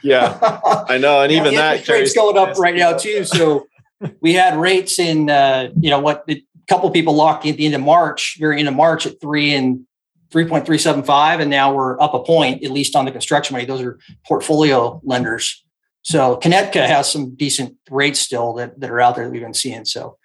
Yeah 0.02 0.38
i 0.88 0.98
know 0.98 1.20
and 1.20 1.30
even 1.30 1.52
yeah, 1.52 1.76
that 1.76 1.88
rates 1.88 2.14
going 2.14 2.36
up 2.36 2.58
right 2.58 2.74
now 2.74 2.96
too 2.96 3.24
so 3.24 3.66
we 4.20 4.34
had 4.34 4.56
rates 4.56 4.98
in 4.98 5.30
uh, 5.30 5.70
you 5.78 5.90
know 5.90 6.00
what 6.00 6.24
a 6.28 6.44
couple 6.68 6.90
people 6.90 7.14
locked 7.14 7.46
at 7.46 7.56
the 7.56 7.66
end 7.66 7.74
of 7.74 7.80
march 7.80 8.36
very 8.38 8.58
end 8.58 8.68
of 8.68 8.74
march 8.74 9.06
at 9.06 9.20
three 9.20 9.54
and 9.54 9.86
3.375 10.34 11.40
and 11.40 11.50
now 11.50 11.72
we're 11.72 12.00
up 12.00 12.12
a 12.12 12.22
point 12.22 12.64
at 12.64 12.70
least 12.72 12.96
on 12.96 13.04
the 13.04 13.12
construction 13.12 13.54
money 13.54 13.64
those 13.64 13.82
are 13.82 13.98
portfolio 14.26 15.00
lenders 15.04 15.64
so 16.02 16.36
Kinecta 16.36 16.86
has 16.86 17.10
some 17.10 17.34
decent 17.34 17.76
rates 17.88 18.20
still 18.20 18.52
that, 18.54 18.78
that 18.80 18.90
are 18.90 19.00
out 19.00 19.14
there 19.16 19.24
that 19.24 19.30
we've 19.30 19.40
been 19.40 19.54
seeing 19.54 19.84
so 19.84 20.18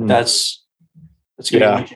mm. 0.00 0.06
that's 0.06 0.62
that's 1.38 1.50
good 1.50 1.62
yeah. 1.62 1.86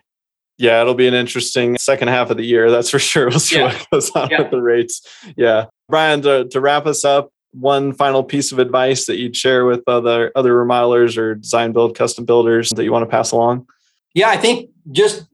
yeah 0.57 0.81
it'll 0.81 0.95
be 0.95 1.09
an 1.09 1.15
interesting 1.15 1.77
second 1.77 2.09
half 2.09 2.31
of 2.31 2.39
the 2.39 2.45
year 2.45 2.71
that's 2.71 2.89
for 2.89 2.99
sure 2.99 3.27
we'll 3.29 3.39
see 3.39 3.57
yeah. 3.59 3.67
what 3.67 3.87
goes 3.91 4.11
on 4.13 4.31
yeah. 4.31 4.41
with 4.41 4.51
the 4.51 4.63
rates 4.63 5.03
yeah 5.37 5.67
brian 5.89 6.23
to, 6.23 6.49
to 6.49 6.61
wrap 6.61 6.87
us 6.87 7.05
up 7.05 7.31
one 7.53 7.93
final 7.93 8.23
piece 8.23 8.53
of 8.53 8.59
advice 8.59 9.07
that 9.07 9.19
you'd 9.19 9.37
share 9.37 9.67
with 9.67 9.83
other 9.87 10.33
other 10.35 10.55
remodelers 10.55 11.19
or 11.19 11.35
design 11.35 11.73
build 11.73 11.97
custom 11.97 12.25
builders 12.25 12.71
that 12.71 12.85
you 12.85 12.93
want 12.93 13.03
to 13.03 13.11
pass 13.11 13.31
along 13.31 13.67
yeah 14.15 14.29
i 14.29 14.37
think 14.37 14.71
just 14.91 15.27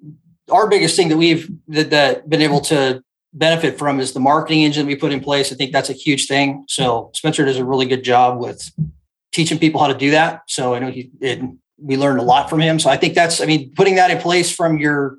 our 0.51 0.69
biggest 0.69 0.97
thing 0.97 1.09
that 1.09 1.17
we've 1.17 1.51
that, 1.69 1.91
that 1.91 2.29
been 2.29 2.43
able 2.43 2.61
to 2.61 3.03
benefit 3.33 3.79
from 3.79 4.01
is 4.01 4.13
the 4.13 4.21
marketing 4.21 4.63
engine 4.63 4.87
we 4.87 4.95
put 4.95 5.13
in 5.13 5.21
place. 5.21 5.53
I 5.53 5.57
think 5.57 5.73
that's 5.73 5.91
a 5.91 5.95
huge 5.95 6.27
thing. 6.27 6.65
So 6.69 7.11
Spencer 7.15 7.45
does 7.45 7.59
a 7.59 7.65
really 7.65 7.87
good 7.87 8.05
job 8.05 8.39
with 8.39 8.71
teaching 9.33 9.59
people 9.59 9.81
how 9.81 9.89
to 9.89 9.99
do 9.99 10.13
that. 10.13 10.43
So 10.47 10.75
I 10.75 10.79
know 10.79 10.91
he 10.91 11.11
it, 11.21 11.43
we 11.77 11.97
learned 11.97 12.21
a 12.21 12.23
lot 12.23 12.49
from 12.49 12.61
him. 12.61 12.79
So 12.79 12.89
I 12.89 12.97
think 12.97 13.15
that's 13.15 13.41
I 13.41 13.47
mean 13.47 13.73
putting 13.75 13.97
that 13.97 14.11
in 14.11 14.19
place 14.19 14.55
from 14.55 14.79
your 14.79 15.19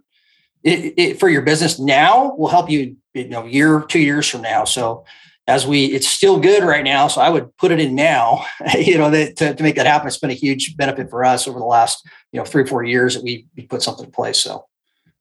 it, 0.63 0.93
it, 0.97 1.19
for 1.19 1.29
your 1.29 1.43
business 1.43 1.77
now 1.77 2.33
will 2.35 2.47
help 2.47 2.69
you 2.69 2.95
you 3.13 3.27
know 3.27 3.45
year 3.45 3.81
two 3.81 3.99
years 3.99 4.27
from 4.27 4.41
now. 4.41 4.63
So 4.63 5.05
as 5.47 5.67
we 5.67 5.85
it's 5.85 6.07
still 6.07 6.39
good 6.39 6.63
right 6.63 6.83
now 6.83 7.07
so 7.07 7.21
i 7.21 7.29
would 7.29 7.55
put 7.57 7.71
it 7.71 7.79
in 7.79 7.93
now 7.95 8.45
you 8.77 8.97
know 8.97 9.09
that, 9.09 9.35
to, 9.35 9.53
to 9.53 9.63
make 9.63 9.75
that 9.75 9.85
happen 9.85 10.07
it's 10.07 10.17
been 10.17 10.31
a 10.31 10.33
huge 10.33 10.75
benefit 10.75 11.09
for 11.09 11.23
us 11.23 11.47
over 11.47 11.59
the 11.59 11.65
last 11.65 12.07
you 12.31 12.39
know 12.39 12.45
three 12.45 12.63
or 12.63 12.67
four 12.67 12.83
years 12.83 13.15
that 13.15 13.23
we, 13.23 13.45
we 13.55 13.63
put 13.63 13.81
something 13.81 14.05
in 14.05 14.11
place 14.11 14.39
so 14.39 14.65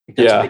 yeah. 0.09 0.45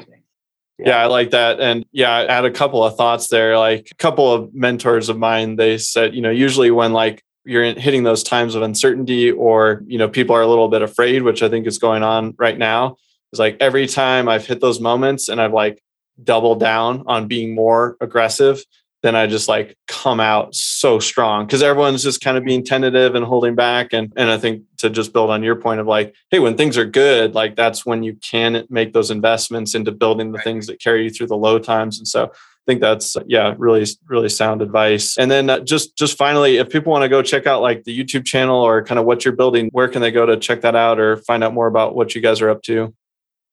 yeah. 0.79 0.87
yeah. 0.87 0.97
I 0.97 1.07
like 1.07 1.31
that. 1.31 1.61
And 1.61 1.85
yeah, 1.93 2.13
I 2.13 2.33
had 2.33 2.45
a 2.45 2.51
couple 2.51 2.85
of 2.85 2.97
thoughts 2.97 3.29
there. 3.29 3.59
Like 3.59 3.89
a 3.91 3.95
couple 3.97 4.33
of 4.33 4.55
mentors 4.55 5.09
of 5.09 5.19
mine, 5.19 5.57
they 5.57 5.79
said, 5.79 6.15
you 6.15 6.23
know, 6.23 6.31
usually 6.31 6.71
when 6.71 6.93
like 6.93 7.23
you're 7.45 7.65
hitting 7.75 8.03
those 8.03 8.23
times 8.23 8.55
of 8.55 8.63
uncertainty 8.63 9.31
or, 9.31 9.83
you 9.87 9.99
know, 9.99 10.09
people 10.09 10.35
are 10.35 10.43
a 10.43 10.47
little 10.47 10.69
bit 10.69 10.83
afraid, 10.83 11.23
which 11.23 11.43
I 11.43 11.49
think 11.49 11.67
is 11.67 11.79
going 11.79 12.03
on 12.03 12.35
right 12.39 12.59
now, 12.59 12.97
is 13.33 13.39
like 13.39 13.57
every 13.61 13.87
time 13.87 14.29
I've 14.29 14.47
hit 14.47 14.61
those 14.61 14.81
moments 14.81 15.29
and 15.29 15.41
I've 15.41 15.53
like 15.53 15.83
doubled 16.23 16.61
down 16.61 17.05
on 17.07 17.29
being 17.29 17.55
more 17.55 17.97
aggressive, 18.01 18.63
then 19.05 19.15
I 19.15 19.27
just 19.27 19.49
like 19.49 19.77
come 19.87 20.19
out 20.19 20.55
so 20.55 20.99
strong 20.99 21.45
because 21.45 21.63
everyone's 21.63 22.03
just 22.03 22.23
kind 22.23 22.39
of 22.39 22.45
being 22.45 22.65
tentative 22.65 23.15
and 23.15 23.23
holding 23.23 23.55
back. 23.55 23.93
And 23.93 24.11
and 24.17 24.31
I 24.31 24.39
think 24.39 24.63
to 24.79 24.89
just 24.89 25.13
build 25.13 25.29
on 25.29 25.43
your 25.43 25.57
point 25.57 25.81
of 25.81 25.87
like, 25.87 26.15
hey, 26.31 26.39
when 26.39 26.57
things 26.57 26.79
are 26.79 26.87
good, 26.87 27.35
like 27.35 27.55
that's 27.55 27.85
when 27.85 28.03
you 28.03 28.15
can 28.15 28.65
make 28.71 28.95
those 28.95 29.11
investments 29.11 29.75
into 29.75 29.93
building 29.93 30.33
the 30.33 30.39
things 30.39 30.67
that 30.69 30.81
carry 30.81 31.05
you 31.05 31.11
through 31.11 31.27
the 31.27 31.37
low 31.37 31.59
times. 31.59 31.99
And 31.99 32.09
so 32.09 32.25
I 32.33 32.65
think 32.67 32.81
that's 32.81 33.15
yeah, 33.27 33.55
really 33.59 33.85
really 34.09 34.31
sound 34.31 34.63
advice. 34.63 35.19
And 35.19 35.31
then 35.31 35.51
uh, 35.51 35.61
just 35.61 35.99
just 35.99 36.17
finally, 36.17 36.57
if 36.57 36.71
people 36.71 36.91
want 36.91 37.03
to 37.03 37.11
go 37.11 37.21
check 37.21 37.47
out 37.47 37.61
like 37.61 37.85
the 37.85 37.97
YouTube 37.97 38.25
channel 38.25 38.57
or 38.57 38.83
kind 38.83 38.99
of 38.99 39.05
what 39.05 39.23
you're 39.23 39.37
building, 39.37 39.69
where 39.73 39.89
can 39.89 40.01
they 40.01 40.13
go 40.13 40.25
to 40.25 40.39
check 40.39 40.63
that 40.63 40.75
out 40.75 40.99
or 40.99 41.19
find 41.19 41.45
out 41.45 41.53
more 41.53 41.67
about 41.67 41.95
what 41.95 42.15
you 42.15 42.23
guys 42.23 42.41
are 42.41 42.49
up 42.49 42.63
to? 42.63 42.95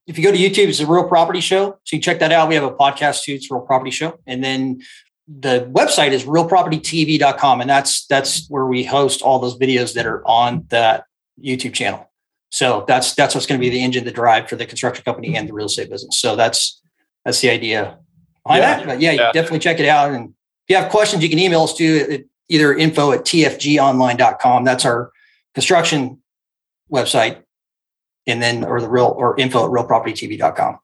if 0.07 0.17
you 0.17 0.23
go 0.23 0.31
to 0.31 0.37
YouTube, 0.37 0.67
it's 0.67 0.79
a 0.79 0.87
real 0.87 1.07
property 1.07 1.39
show. 1.39 1.77
So 1.83 1.95
you 1.95 2.01
check 2.01 2.19
that 2.19 2.31
out. 2.31 2.49
We 2.49 2.55
have 2.55 2.63
a 2.63 2.71
podcast 2.71 3.23
too. 3.23 3.33
It's 3.33 3.51
a 3.51 3.55
real 3.55 3.63
property 3.63 3.91
show. 3.91 4.19
And 4.25 4.43
then 4.43 4.81
the 5.39 5.69
website 5.71 6.11
is 6.11 6.25
realpropertytv.com 6.25 7.61
and 7.61 7.69
that's 7.69 8.05
that's 8.07 8.47
where 8.49 8.65
we 8.65 8.83
host 8.83 9.21
all 9.21 9.39
those 9.39 9.57
videos 9.57 9.93
that 9.93 10.05
are 10.05 10.25
on 10.27 10.65
that 10.69 11.05
YouTube 11.41 11.73
channel. 11.73 12.09
So 12.49 12.83
that's 12.87 13.15
that's 13.15 13.33
what's 13.33 13.47
going 13.47 13.59
to 13.59 13.63
be 13.63 13.69
the 13.69 13.81
engine, 13.81 14.03
the 14.03 14.11
drive 14.11 14.49
for 14.49 14.57
the 14.57 14.65
construction 14.65 15.03
company 15.05 15.35
and 15.35 15.47
the 15.47 15.53
real 15.53 15.67
estate 15.67 15.89
business. 15.89 16.19
So 16.19 16.35
that's 16.35 16.81
that's 17.23 17.39
the 17.39 17.49
idea 17.49 17.97
behind 18.43 18.61
yeah. 18.61 18.77
that. 18.77 18.85
But 18.85 19.01
yeah, 19.01 19.11
yeah, 19.11 19.31
definitely 19.31 19.59
check 19.59 19.79
it 19.79 19.87
out. 19.87 20.11
And 20.11 20.29
if 20.29 20.69
you 20.69 20.75
have 20.75 20.91
questions, 20.91 21.23
you 21.23 21.29
can 21.29 21.39
email 21.39 21.61
us 21.63 21.73
to 21.75 22.25
either 22.49 22.73
info 22.73 23.13
at 23.13 23.21
tfgonline.com. 23.21 24.63
That's 24.65 24.85
our 24.85 25.11
construction 25.53 26.21
website. 26.91 27.43
And 28.27 28.41
then 28.41 28.65
or 28.65 28.81
the 28.81 28.89
real 28.89 29.13
or 29.17 29.39
info 29.39 29.65
at 29.65 29.71
realpropertytv.com. 29.71 30.79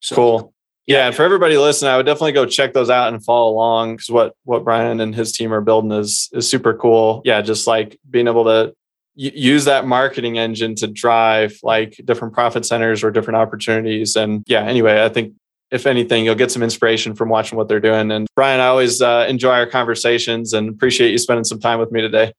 So 0.00 0.14
cool. 0.16 0.53
Yeah, 0.86 1.06
and 1.06 1.14
for 1.14 1.22
everybody 1.22 1.56
listening, 1.56 1.90
I 1.90 1.96
would 1.96 2.04
definitely 2.04 2.32
go 2.32 2.44
check 2.44 2.74
those 2.74 2.90
out 2.90 3.12
and 3.12 3.24
follow 3.24 3.50
along 3.52 3.96
because 3.96 4.10
what 4.10 4.36
what 4.44 4.64
Brian 4.64 5.00
and 5.00 5.14
his 5.14 5.32
team 5.32 5.52
are 5.52 5.62
building 5.62 5.92
is 5.92 6.28
is 6.32 6.48
super 6.48 6.74
cool. 6.74 7.22
Yeah, 7.24 7.40
just 7.40 7.66
like 7.66 7.98
being 8.08 8.28
able 8.28 8.44
to 8.44 8.74
use 9.16 9.64
that 9.64 9.86
marketing 9.86 10.38
engine 10.38 10.74
to 10.74 10.86
drive 10.86 11.58
like 11.62 12.00
different 12.04 12.34
profit 12.34 12.66
centers 12.66 13.04
or 13.04 13.10
different 13.10 13.36
opportunities. 13.36 14.16
And 14.16 14.42
yeah, 14.46 14.62
anyway, 14.64 15.04
I 15.04 15.08
think 15.08 15.34
if 15.70 15.86
anything, 15.86 16.24
you'll 16.24 16.34
get 16.34 16.50
some 16.50 16.62
inspiration 16.62 17.14
from 17.14 17.28
watching 17.28 17.56
what 17.56 17.68
they're 17.68 17.80
doing. 17.80 18.10
And 18.10 18.26
Brian, 18.34 18.60
I 18.60 18.66
always 18.66 19.00
uh, 19.00 19.26
enjoy 19.28 19.52
our 19.52 19.66
conversations 19.66 20.52
and 20.52 20.68
appreciate 20.68 21.12
you 21.12 21.18
spending 21.18 21.44
some 21.44 21.60
time 21.60 21.78
with 21.78 21.92
me 21.92 22.00
today. 22.00 22.32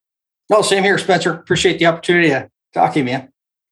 No, 0.49 0.61
same 0.61 0.83
here, 0.83 0.97
Spencer. 0.97 1.33
Appreciate 1.33 1.79
the 1.79 1.85
opportunity 1.87 2.29
to 2.29 2.49
talk 2.73 2.93
to 2.93 2.99
you, 2.99 3.05
man. 3.05 3.29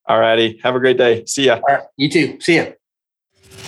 All 0.07 0.19
righty. 0.19 0.59
Have 0.63 0.75
a 0.75 0.79
great 0.79 0.97
day. 0.97 1.25
See 1.25 1.45
ya. 1.45 1.55
All 1.55 1.75
right. 1.75 1.83
You 1.97 2.09
too. 2.09 2.39
See 2.39 2.57
ya. 2.57 2.71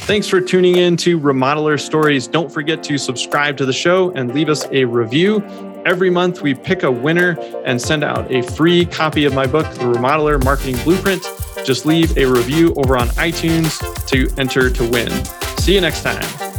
Thanks 0.05 0.27
for 0.27 0.39
tuning 0.39 0.75
in 0.75 0.97
to 0.97 1.19
Remodeler 1.19 1.79
Stories. 1.79 2.27
Don't 2.27 2.51
forget 2.51 2.83
to 2.83 2.97
subscribe 2.97 3.57
to 3.57 3.65
the 3.65 3.73
show 3.73 4.11
and 4.11 4.33
leave 4.33 4.49
us 4.49 4.65
a 4.71 4.85
review. 4.85 5.43
Every 5.85 6.09
month, 6.09 6.41
we 6.41 6.53
pick 6.53 6.83
a 6.83 6.91
winner 6.91 7.37
and 7.65 7.81
send 7.81 8.03
out 8.03 8.31
a 8.31 8.41
free 8.41 8.85
copy 8.85 9.25
of 9.25 9.33
my 9.33 9.47
book, 9.47 9.65
The 9.73 9.85
Remodeler 9.85 10.43
Marketing 10.43 10.77
Blueprint. 10.83 11.23
Just 11.63 11.85
leave 11.85 12.15
a 12.17 12.25
review 12.25 12.73
over 12.75 12.97
on 12.97 13.07
iTunes 13.09 13.79
to 14.07 14.29
enter 14.39 14.69
to 14.69 14.89
win. 14.89 15.11
See 15.57 15.73
you 15.73 15.81
next 15.81 16.03
time. 16.03 16.54